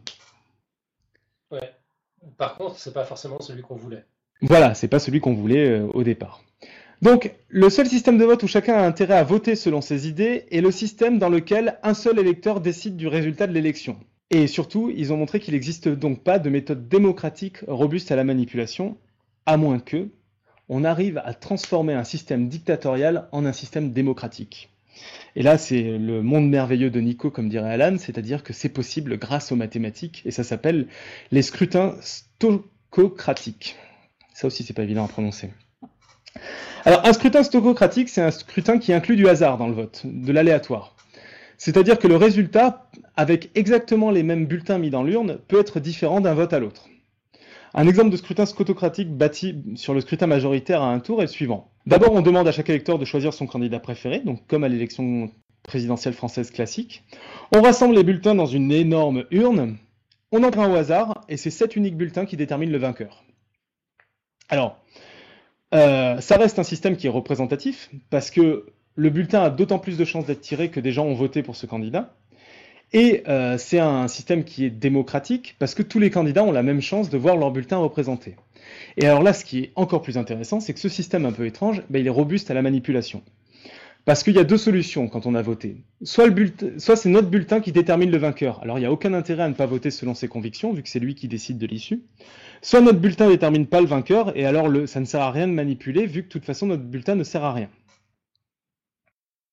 Ouais. 1.53 1.71
Par 2.37 2.55
contre, 2.55 2.79
c'est 2.79 2.93
pas 2.93 3.05
forcément 3.05 3.39
celui 3.39 3.61
qu'on 3.61 3.75
voulait. 3.75 4.03
Voilà, 4.41 4.73
c'est 4.73 4.87
pas 4.87 4.99
celui 4.99 5.19
qu'on 5.19 5.33
voulait 5.33 5.69
euh, 5.69 5.87
au 5.93 6.03
départ. 6.03 6.43
Donc, 7.01 7.33
le 7.49 7.69
seul 7.69 7.85
système 7.85 8.17
de 8.17 8.25
vote 8.25 8.43
où 8.43 8.47
chacun 8.47 8.75
a 8.75 8.85
intérêt 8.85 9.17
à 9.17 9.23
voter 9.23 9.55
selon 9.55 9.81
ses 9.81 10.07
idées 10.07 10.45
est 10.51 10.61
le 10.61 10.71
système 10.71 11.19
dans 11.19 11.29
lequel 11.29 11.77
un 11.83 11.93
seul 11.93 12.17
électeur 12.17 12.59
décide 12.59 12.97
du 12.97 13.07
résultat 13.07 13.45
de 13.45 13.53
l'élection. 13.53 13.97
Et 14.31 14.47
surtout, 14.47 14.91
ils 14.95 15.13
ont 15.13 15.17
montré 15.17 15.39
qu'il 15.39 15.53
n'existe 15.53 15.87
donc 15.87 16.23
pas 16.23 16.39
de 16.39 16.49
méthode 16.49 16.87
démocratique 16.87 17.57
robuste 17.67 18.11
à 18.11 18.15
la 18.15 18.23
manipulation, 18.23 18.97
à 19.45 19.57
moins 19.57 19.79
que 19.79 20.07
on 20.69 20.83
arrive 20.83 21.21
à 21.23 21.33
transformer 21.33 21.93
un 21.93 22.03
système 22.03 22.47
dictatorial 22.47 23.27
en 23.31 23.45
un 23.45 23.53
système 23.53 23.91
démocratique. 23.91 24.72
Et 25.36 25.43
là, 25.43 25.58
c'est 25.58 25.82
le 25.82 26.21
monde 26.21 26.49
merveilleux 26.49 26.89
de 26.89 26.99
Nico, 26.99 27.32
comme 27.32 27.49
dirait 27.49 27.71
Alan, 27.71 27.97
c'est-à-dire 27.97 28.43
que 28.43 28.53
c'est 28.53 28.69
possible 28.69 29.17
grâce 29.17 29.51
aux 29.51 29.56
mathématiques, 29.56 30.21
et 30.25 30.32
ça 30.32 30.43
s'appelle 30.43 30.88
les 31.32 31.41
scrutins 31.41 31.95
stococratiques. 32.01 33.75
Ça 34.34 34.47
aussi, 34.47 34.63
c'est 34.63 34.73
pas 34.73 34.84
évident 34.84 35.06
à 35.06 35.08
prononcer. 35.08 35.51
Alors, 36.86 37.06
un 37.06 37.13
scrutin 37.13 37.43
stococratique, 37.43 38.10
c'est 38.10 38.21
un 38.21 38.32
scrutin 38.32 38.77
qui 38.77 38.93
inclut 38.93 39.15
du 39.15 39.27
hasard 39.27 39.58
dans 39.58 39.67
le 39.67 39.73
vote, 39.73 40.01
de 40.06 40.32
l'aléatoire. 40.32 40.95
C'est-à-dire 41.58 41.97
que 41.97 42.08
le 42.08 42.17
résultat, 42.17 42.89
avec 43.15 43.49
exactement 43.56 44.12
les 44.12 44.23
mêmes 44.23 44.45
bulletins 44.45 44.77
mis 44.77 44.89
dans 44.89 45.03
l'urne, 45.03 45.39
peut 45.47 45.60
être 45.60 45.79
différent 45.79 46.19
d'un 46.19 46.34
vote 46.34 46.51
à 46.51 46.60
l'autre. 46.60 46.89
Un 47.73 47.88
exemple 47.88 48.10
de 48.10 48.17
scrutin 48.17 48.45
scotocratique 48.45 49.15
bâti 49.15 49.56
sur 49.75 49.93
le 49.93 50.01
scrutin 50.01 50.27
majoritaire 50.27 50.82
à 50.84 50.91
un 50.91 50.99
tour 50.99 51.21
est 51.21 51.25
le 51.25 51.32
suivant. 51.32 51.72
D'abord, 51.86 52.13
on 52.13 52.22
demande 52.22 52.48
à 52.48 52.52
chaque 52.52 52.69
électeur 52.69 52.98
de 52.98 53.06
choisir 53.06 53.34
son 53.34 53.46
candidat 53.46 53.80
préféré, 53.80 54.19
donc 54.19 54.46
comme 54.48 54.63
à 54.63 54.69
l'élection 54.69 55.30
présidentielle 55.63 56.13
française 56.13 56.52
classique. 56.52 57.04
On 57.54 57.62
rassemble 57.62 57.96
les 57.96 58.04
bulletins 58.04 58.36
dans 58.36 58.46
une 58.46 58.72
énorme 58.72 59.26
urne, 59.32 59.78
on 60.32 60.43
en 60.43 60.52
prend 60.52 60.72
au 60.72 60.76
hasard, 60.76 61.22
et 61.30 61.38
c'est 61.38 61.50
cet 61.50 61.76
unique 61.76 61.98
bulletin 61.98 62.26
qui 62.26 62.38
détermine 62.38 62.72
le 62.72 62.78
vainqueur. 62.78 63.24
Alors, 64.50 64.78
euh, 65.74 66.22
ça 66.22 66.38
reste 66.38 66.60
un 66.60 66.63
système 66.63 66.96
qui 66.96 67.08
est 67.08 67.12
représentatif, 67.12 67.89
parce 68.10 68.32
que 68.32 68.65
le 68.96 69.10
bulletin 69.10 69.41
a 69.43 69.50
d'autant 69.50 69.80
plus 69.80 69.98
de 69.98 70.06
chances 70.06 70.26
d'être 70.26 70.41
tiré 70.41 70.69
que 70.69 70.80
des 70.80 70.91
gens 70.91 71.06
ont 71.06 71.13
voté 71.15 71.43
pour 71.43 71.56
ce 71.56 71.65
candidat. 71.65 72.15
Et 72.93 73.24
euh, 73.28 73.58
c'est 73.58 73.80
un 73.80 74.08
système 74.08 74.43
qui 74.43 74.65
est 74.65 74.69
démocratique 74.69 75.56
parce 75.58 75.74
que 75.74 75.82
tous 75.82 75.98
les 75.98 76.12
candidats 76.12 76.43
ont 76.43 76.52
la 76.52 76.62
même 76.62 76.82
chance 76.82 77.10
de 77.10 77.17
voir 77.17 77.36
leur 77.36 77.52
bulletin 77.52 77.78
représenté. 77.78 78.36
Et 78.97 79.06
alors 79.06 79.23
là, 79.23 79.34
ce 79.34 79.45
qui 79.45 79.60
est 79.60 79.71
encore 79.76 80.02
plus 80.02 80.17
intéressant, 80.17 80.60
c'est 80.60 80.73
que 80.73 80.80
ce 80.80 80.89
système 80.89 81.26
un 81.26 81.32
peu 81.32 81.45
étrange, 81.45 81.84
ben, 81.89 81.99
il 81.99 82.08
est 82.08 82.12
robuste 82.12 82.52
à 82.52 82.54
la 82.54 82.62
manipulation. 82.62 83.23
Parce 84.06 84.23
qu'il 84.23 84.36
y 84.36 84.39
a 84.39 84.43
deux 84.43 84.58
solutions 84.58 85.08
quand 85.08 85.26
on 85.26 85.34
a 85.34 85.41
voté. 85.41 85.78
Soit, 86.02 86.28
soit 86.78 86.97
c'est 86.97 87.10
notre 87.10 87.30
bulletin 87.30 87.62
qui 87.62 87.71
détermine 87.71 88.12
le 88.12 88.17
vainqueur. 88.17 88.62
Alors 88.62 88.78
il 88.78 88.82
n'y 88.82 88.88
a 88.88 88.91
aucun 88.91 89.13
intérêt 89.13 89.43
à 89.43 89.49
ne 89.49 89.54
pas 89.54 89.65
voter 89.65 89.91
selon 89.91 90.13
ses 90.13 90.28
convictions, 90.28 90.73
vu 90.73 90.84
que 90.84 90.89
c'est 90.89 90.99
lui 90.99 91.15
qui 91.15 91.30
décide 91.30 91.58
de 91.58 91.65
l'issue. 91.65 92.04
Soit 92.62 92.82
notre 92.82 92.99
bulletin 92.99 93.28
ne 93.28 93.32
détermine 93.32 93.65
pas 93.65 93.80
le 93.80 93.88
vainqueur, 93.88 94.36
et 94.38 94.45
alors 94.45 94.67
le, 94.67 94.88
ça 94.88 94.99
ne 94.99 95.06
sert 95.06 95.21
à 95.21 95.32
rien 95.32 95.47
de 95.47 95.54
manipuler, 95.54 96.06
vu 96.06 96.23
que 96.23 96.28
de 96.28 96.32
toute 96.32 96.45
façon 96.45 96.67
notre 96.67 96.84
bulletin 96.84 97.15
ne 97.15 97.23
sert 97.23 97.43
à 97.43 97.54
rien. 97.54 97.69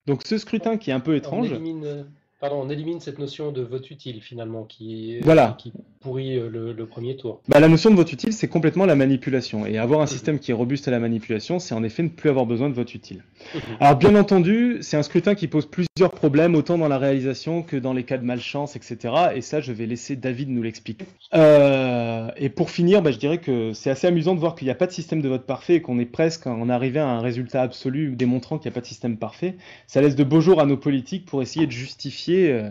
Donc 0.07 0.23
ce 0.27 0.39
scrutin 0.39 0.77
qui 0.77 0.91
est 0.91 0.95
un 0.95 1.01
peu 1.01 1.15
étrange. 1.15 1.53
Euh, 1.53 2.05
Pardon, 2.41 2.59
on 2.65 2.71
élimine 2.71 3.01
cette 3.01 3.19
notion 3.19 3.53
de 3.53 3.61
vote 3.61 3.91
utile 3.91 4.23
finalement 4.23 4.65
qui, 4.65 5.21
voilà. 5.21 5.57
qui 5.59 5.75
pourrit 6.01 6.39
euh, 6.39 6.49
le, 6.49 6.87
premier 6.87 7.15
tour. 7.15 7.43
Bah, 7.49 7.61
la 7.61 7.69
notion 7.69 7.91
de 7.91 7.97
vote 7.97 8.11
utile, 8.11 8.33
c'est 8.33 8.49
complètement 8.49 8.87
la 8.87 8.95
manipulation. 8.95 9.67
Et 9.67 9.77
avoir 9.77 10.01
un 10.01 10.07
système 10.07 10.39
qui 10.39 10.51
est 10.51 10.55
robuste 10.55 10.89
à 10.89 10.91
la 10.91 11.01
manipulation, 11.01 11.59
c'est 11.59 11.75
en 11.75 11.85
effet 11.85 12.03
ne 12.03 12.09
plus 12.09 12.31
avoir 12.31 12.47
besoin 12.47 12.71
de 12.71 12.75
vote 12.75 12.95
utile. 12.95 13.25
Mhm. 13.55 13.61
Alors 13.79 13.97
bien 13.97 14.15
entendu, 14.17 14.79
c'est 14.81 14.97
un 14.97 15.03
scrutin 15.03 15.35
qui 15.35 15.49
pose 15.49 15.67
plusieurs 15.67 16.13
problèmes, 16.13 16.55
autant 16.55 16.79
dans 16.79 16.89
la 16.89 16.97
réalisation 16.97 17.63
que 17.63 17.77
dans 17.77 17.93
les 17.93 18.05
cas 18.05 18.17
de 18.17 18.25
malchance, 18.25 18.75
etc. 18.75 19.13
Et 19.35 19.43
ça, 19.43 19.61
je 19.61 19.75
vais 19.75 19.85
laisser 19.85 20.17
David 20.17 20.49
nous 20.49 20.63
l'expliquer. 20.63 21.05
Euh, 21.35 22.31
et 22.39 22.49
pour 22.49 22.71
finir, 22.71 23.03
bah, 23.03 23.11
je 23.11 23.19
dirais 23.19 23.37
que 23.37 23.75
c'est 23.75 23.91
assez 23.91 24.07
amusant 24.07 24.35
de 24.35 24.41
voir 24.41 24.55
qu'il 24.55 24.65
n'y 24.65 24.73
a 24.73 24.77
pas 24.77 24.87
de 24.87 24.93
système 24.93 25.21
de 25.21 25.29
vote 25.29 25.45
parfait 25.45 25.75
et 25.75 25.83
qu'on 25.83 25.99
est 25.99 26.07
presque 26.07 26.47
en 26.47 26.71
arrivé 26.71 27.01
à 27.01 27.07
un 27.07 27.21
résultat 27.21 27.61
absolu 27.61 28.17
démontrant 28.17 28.57
qu'il 28.57 28.71
n'y 28.71 28.73
a 28.73 28.77
pas 28.77 28.81
de 28.81 28.87
système 28.87 29.19
parfait. 29.19 29.57
Ça 29.87 30.01
laisse 30.01 30.17
de 30.17 30.25
beaux 30.25 30.41
jours 30.41 30.63
à 30.63 30.65
nos 30.65 30.79
politiques 30.79 31.27
pour 31.27 31.43
essayer 31.43 31.67
de 31.67 31.73
justifier 31.73 32.30
euh, 32.31 32.71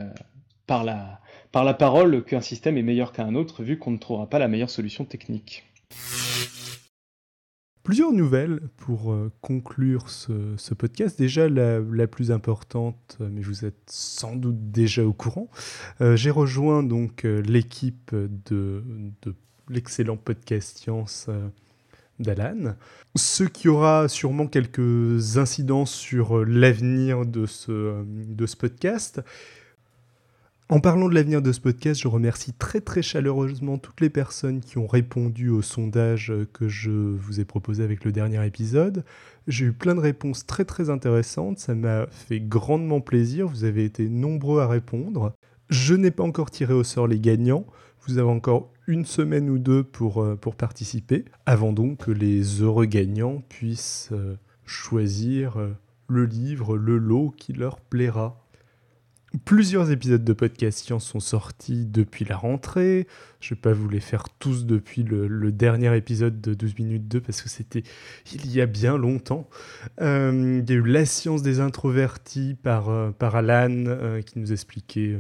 par, 0.68 0.84
la, 0.84 1.22
par 1.52 1.64
la 1.64 1.74
parole 1.74 2.24
qu'un 2.24 2.42
système 2.42 2.78
est 2.78 2.84
meilleur 2.84 3.12
qu'un 3.12 3.36
autre, 3.36 3.64
vu 3.64 3.78
qu'on 3.78 3.92
ne 3.92 3.98
trouvera 3.98 4.30
pas 4.30 4.40
la 4.40 4.48
meilleure 4.48 4.70
solution 4.70 5.06
technique. 5.06 5.66
Plusieurs 7.84 8.12
nouvelles 8.12 8.62
pour 8.78 9.12
euh, 9.12 9.32
conclure 9.42 10.10
ce, 10.10 10.74
podcast. 10.74 11.18
Déjà, 11.18 11.50
la, 11.50 12.08
plus 12.08 12.32
importante, 12.32 13.18
mais 13.20 13.42
vous 13.42 13.66
êtes 13.66 13.90
sans 13.90 14.36
doute 14.36 14.72
déjà 14.72 15.04
au 15.04 15.14
courant. 15.14 15.50
Euh, 16.02 16.16
j'ai 16.16 16.30
rejoint 16.30 16.84
donc 16.84 17.24
l'équipe 17.24 18.14
de, 18.14 18.84
de 19.22 19.36
l'excellent 19.70 20.18
podcast 20.18 20.78
Science 20.78 21.30
d'Alan, 22.20 22.76
ce 23.16 23.44
qui 23.44 23.70
aura 23.70 24.08
sûrement 24.08 24.48
quelques 24.48 25.38
incidences 25.38 25.94
sur 25.94 26.46
l'avenir 26.46 27.26
de 27.26 27.46
ce, 27.46 28.04
de 28.06 28.46
ce 28.46 28.56
podcast. 28.56 29.22
En 30.72 30.80
parlant 30.80 31.10
de 31.10 31.16
l'avenir 31.16 31.42
de 31.42 31.52
ce 31.52 31.60
podcast, 31.60 32.00
je 32.00 32.08
remercie 32.08 32.54
très 32.54 32.80
très 32.80 33.02
chaleureusement 33.02 33.80
toutes 33.80 34.02
les 34.02 34.12
personnes 34.12 34.60
qui 34.60 34.78
ont 34.78 34.86
répondu 34.86 35.50
au 35.50 35.64
sondage 35.64 36.32
que 36.54 36.68
je 36.68 36.92
vous 36.92 37.40
ai 37.40 37.46
proposé 37.46 37.84
avec 37.84 38.06
le 38.06 38.12
dernier 38.12 38.46
épisode. 38.46 39.04
J'ai 39.48 39.66
eu 39.66 39.74
plein 39.74 39.96
de 39.96 40.00
réponses 40.00 40.46
très 40.46 40.66
très 40.66 40.92
intéressantes, 40.92 41.58
ça 41.58 41.74
m'a 41.74 42.06
fait 42.06 42.40
grandement 42.40 43.02
plaisir, 43.02 43.48
vous 43.48 43.64
avez 43.64 43.84
été 43.84 44.10
nombreux 44.10 44.62
à 44.62 44.68
répondre. 44.68 45.34
Je 45.72 45.96
n'ai 45.96 46.12
pas 46.12 46.24
encore 46.24 46.52
tiré 46.52 46.76
au 46.76 46.84
sort 46.84 47.08
les 47.08 47.20
gagnants, 47.20 47.66
vous 48.06 48.20
avez 48.20 48.30
encore 48.30 48.72
une 48.90 49.06
semaine 49.06 49.52
ou 49.52 49.60
deux 49.60 49.84
pour, 49.84 50.24
euh, 50.24 50.36
pour 50.36 50.56
participer, 50.56 51.26
avant 51.46 51.74
donc 51.74 52.06
que 52.06 52.12
les 52.12 52.64
heureux 52.64 52.88
gagnants 52.88 53.44
puissent 53.48 54.10
euh, 54.12 54.36
choisir 54.66 55.58
euh, 55.58 55.70
le 56.08 56.26
livre, 56.26 56.76
le 56.76 56.98
lot 56.98 57.30
qui 57.38 57.54
leur 57.54 57.80
plaira. 57.80 58.44
Plusieurs 59.46 59.92
épisodes 59.92 60.24
de 60.24 60.34
podcast 60.34 60.80
science 60.80 61.06
sont 61.06 61.20
sortis 61.20 61.86
depuis 61.86 62.26
la 62.26 62.36
rentrée. 62.36 63.06
Je 63.40 63.54
ne 63.54 63.56
vais 63.56 63.62
pas 63.62 63.74
vous 63.74 63.88
les 63.88 64.00
faire 64.00 64.28
tous 64.40 64.66
depuis 64.66 65.04
le, 65.04 65.52
dernier 65.52 65.96
épisode 65.96 66.42
de 66.42 66.56
12 66.56 66.80
minutes 66.80 67.08
2 67.08 67.22
parce 67.22 67.44
que 67.44 67.50
c'était 67.50 67.84
il 68.34 68.52
y 68.52 68.60
a 68.60 68.66
bien 68.66 68.98
longtemps. 68.98 69.48
Il 70.00 70.66
y 70.68 70.72
a 70.72 70.76
eu 70.76 70.82
La 70.82 71.06
science 71.06 71.44
des 71.44 71.60
introvertis 71.60 72.56
par, 72.56 73.14
par 73.14 73.36
Alan 73.36 74.20
qui 74.26 74.40
nous 74.40 74.52
expliquait 74.52 75.20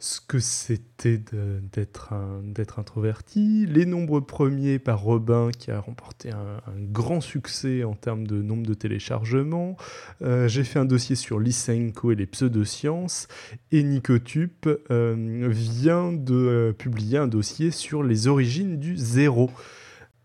ce 0.00 0.18
que 0.18 0.38
c'était 0.38 1.18
d'être 1.18 2.78
introverti, 2.78 3.66
les 3.66 3.84
nombreux 3.84 4.22
premiers 4.22 4.78
par 4.78 5.02
Robin 5.02 5.50
qui 5.56 5.70
a 5.70 5.78
remporté 5.78 6.30
un, 6.30 6.60
grand 6.90 7.20
succès 7.20 7.84
en 7.84 7.94
termes 7.94 8.26
de 8.26 8.40
nombre 8.40 8.66
de 8.66 8.72
téléchargements. 8.72 9.76
Euh, 10.22 10.48
j'ai 10.48 10.64
fait 10.64 10.78
un 10.78 10.86
dossier 10.86 11.16
sur 11.16 11.38
Lysenko 11.38 12.12
et 12.12 12.14
les 12.14 12.26
pseudosciences 12.26 13.28
et 13.72 13.82
Nicotube 13.82 14.50
euh, 14.90 15.48
vient 15.50 16.12
de 16.12 16.34
euh, 16.34 16.72
publier 16.72 17.18
un 17.18 17.28
dossier 17.28 17.70
sur 17.70 18.02
les 18.02 18.26
origines 18.26 18.78
du 18.78 18.96
zéro. 18.96 19.50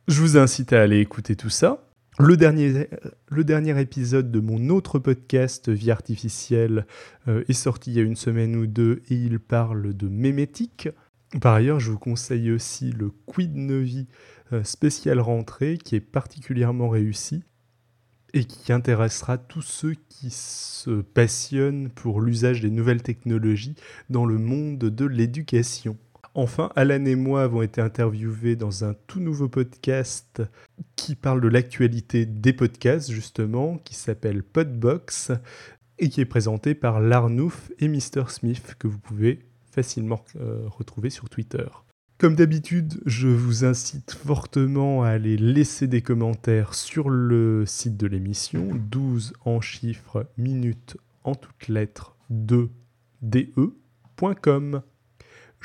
Je 0.08 0.22
vous 0.22 0.38
incite 0.38 0.72
à 0.72 0.82
aller 0.82 1.00
écouter 1.00 1.36
tout 1.36 1.50
ça. 1.50 1.86
Le 2.18 2.38
dernier, 2.38 3.82
épisode 3.82 4.32
de 4.32 4.40
mon 4.40 4.70
autre 4.70 5.00
podcast 5.00 5.68
Vie 5.68 5.92
artificielle 5.92 6.88
euh, 7.28 7.44
est 7.50 7.54
sorti 7.54 7.92
il 7.92 7.98
y 7.98 8.00
a 8.00 8.04
une 8.04 8.16
semaine 8.16 8.56
ou 8.56 8.68
deux 8.68 9.02
et 9.10 9.16
il 9.16 9.38
parle 9.38 9.94
de 9.94 10.08
mémétique. 10.08 10.88
Par 11.42 11.54
ailleurs, 11.54 11.82
je 11.82 11.92
vous 11.92 12.00
conseille 12.00 12.52
aussi 12.52 12.92
le 12.94 13.12
Quid 13.26 13.58
Novi 13.58 14.08
euh, 14.54 14.64
spécial 14.64 15.20
rentrée 15.20 15.78
qui 15.78 15.98
est 15.98 16.00
particulièrement 16.00 16.88
réussi 16.88 17.44
et 18.34 18.46
qui 18.46 18.72
intéressera 18.72 19.38
tous 19.38 19.62
ceux 19.62 19.96
qui 20.08 20.30
se 20.30 21.02
passionnent 21.02 21.90
pour 21.90 22.22
l'usage 22.22 22.62
des 22.62 22.72
nouvelles 22.72 23.04
technologies 23.04 23.76
dans 24.10 24.26
le 24.26 24.38
monde 24.38 24.78
de 24.78 25.06
l'éducation. 25.06 25.98
Enfin, 26.38 26.70
Alan 26.76 27.06
et 27.06 27.16
moi 27.16 27.44
avons 27.44 27.62
été 27.62 27.80
interviewés 27.80 28.58
dans 28.58 28.84
un 28.84 28.94
tout 29.08 29.22
nouveau 29.22 29.48
podcast 29.48 30.42
qui 30.98 31.16
parle 31.16 31.40
de 31.40 31.48
l'actualité 31.48 32.26
des 32.26 32.52
podcasts, 32.52 33.10
justement, 33.10 33.78
qui 33.78 33.96
s'appelle 33.96 34.44
Podbox 34.44 35.32
et 35.98 36.10
qui 36.10 36.20
est 36.20 36.26
présenté 36.26 36.76
par 36.76 37.00
Larnouf 37.00 37.72
et 37.80 37.88
Mr. 37.88 38.28
Smith, 38.28 38.76
que 38.78 38.88
vous 38.90 39.00
pouvez 39.00 39.46
facilement 39.72 40.26
euh, 40.36 40.64
retrouver 40.68 41.10
sur 41.10 41.30
Twitter. 41.30 41.68
Comme 42.18 42.36
d'habitude, 42.36 43.02
je 43.06 43.30
vous 43.30 43.64
incite 43.64 44.12
fortement 44.12 45.04
à 45.04 45.12
aller 45.12 45.38
laisser 45.38 45.88
des 45.88 46.02
commentaires 46.02 46.74
sur 46.74 47.08
le 47.08 47.66
site 47.66 47.96
de 47.96 48.08
l'émission, 48.08 48.72
12 48.74 49.32
en 49.46 49.62
chiffres, 49.62 50.28
minutes 50.38 50.98
en 51.24 51.34
toutes 51.36 51.70
lettres, 51.70 52.18
2 52.30 52.70
de.com. 53.22 54.82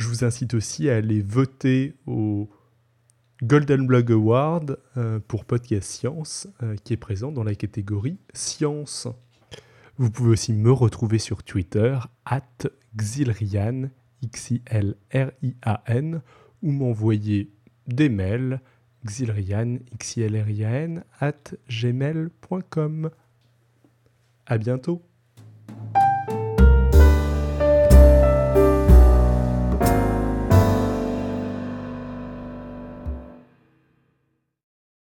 Je 0.00 0.08
vous 0.08 0.24
incite 0.24 0.54
aussi 0.54 0.88
à 0.88 0.96
aller 0.96 1.20
voter 1.20 1.94
au 2.06 2.48
Golden 3.42 3.86
Blog 3.86 4.10
Award 4.10 4.78
euh, 4.96 5.20
pour 5.20 5.44
Podcast 5.44 5.90
Science, 5.90 6.48
euh, 6.62 6.74
qui 6.76 6.94
est 6.94 6.96
présent 6.96 7.32
dans 7.32 7.44
la 7.44 7.54
catégorie 7.54 8.16
Science. 8.32 9.08
Vous 9.98 10.10
pouvez 10.10 10.30
aussi 10.30 10.54
me 10.54 10.72
retrouver 10.72 11.18
sur 11.18 11.42
Twitter, 11.42 11.98
at 12.24 12.48
Xilrian, 12.96 13.90
X-I-L-R-I-A-N, 14.22 16.22
ou 16.62 16.72
m'envoyer 16.72 17.52
des 17.86 18.08
mails, 18.08 18.62
xilrian, 19.04 19.80
x 19.92 20.16
i 20.16 20.22
l 20.22 20.34
r 20.34 20.48
i 20.48 20.64
a 20.64 20.70
n 20.70 21.04
at 21.20 21.54
gmail.com. 21.68 23.10
À 24.46 24.56
bientôt! 24.56 25.02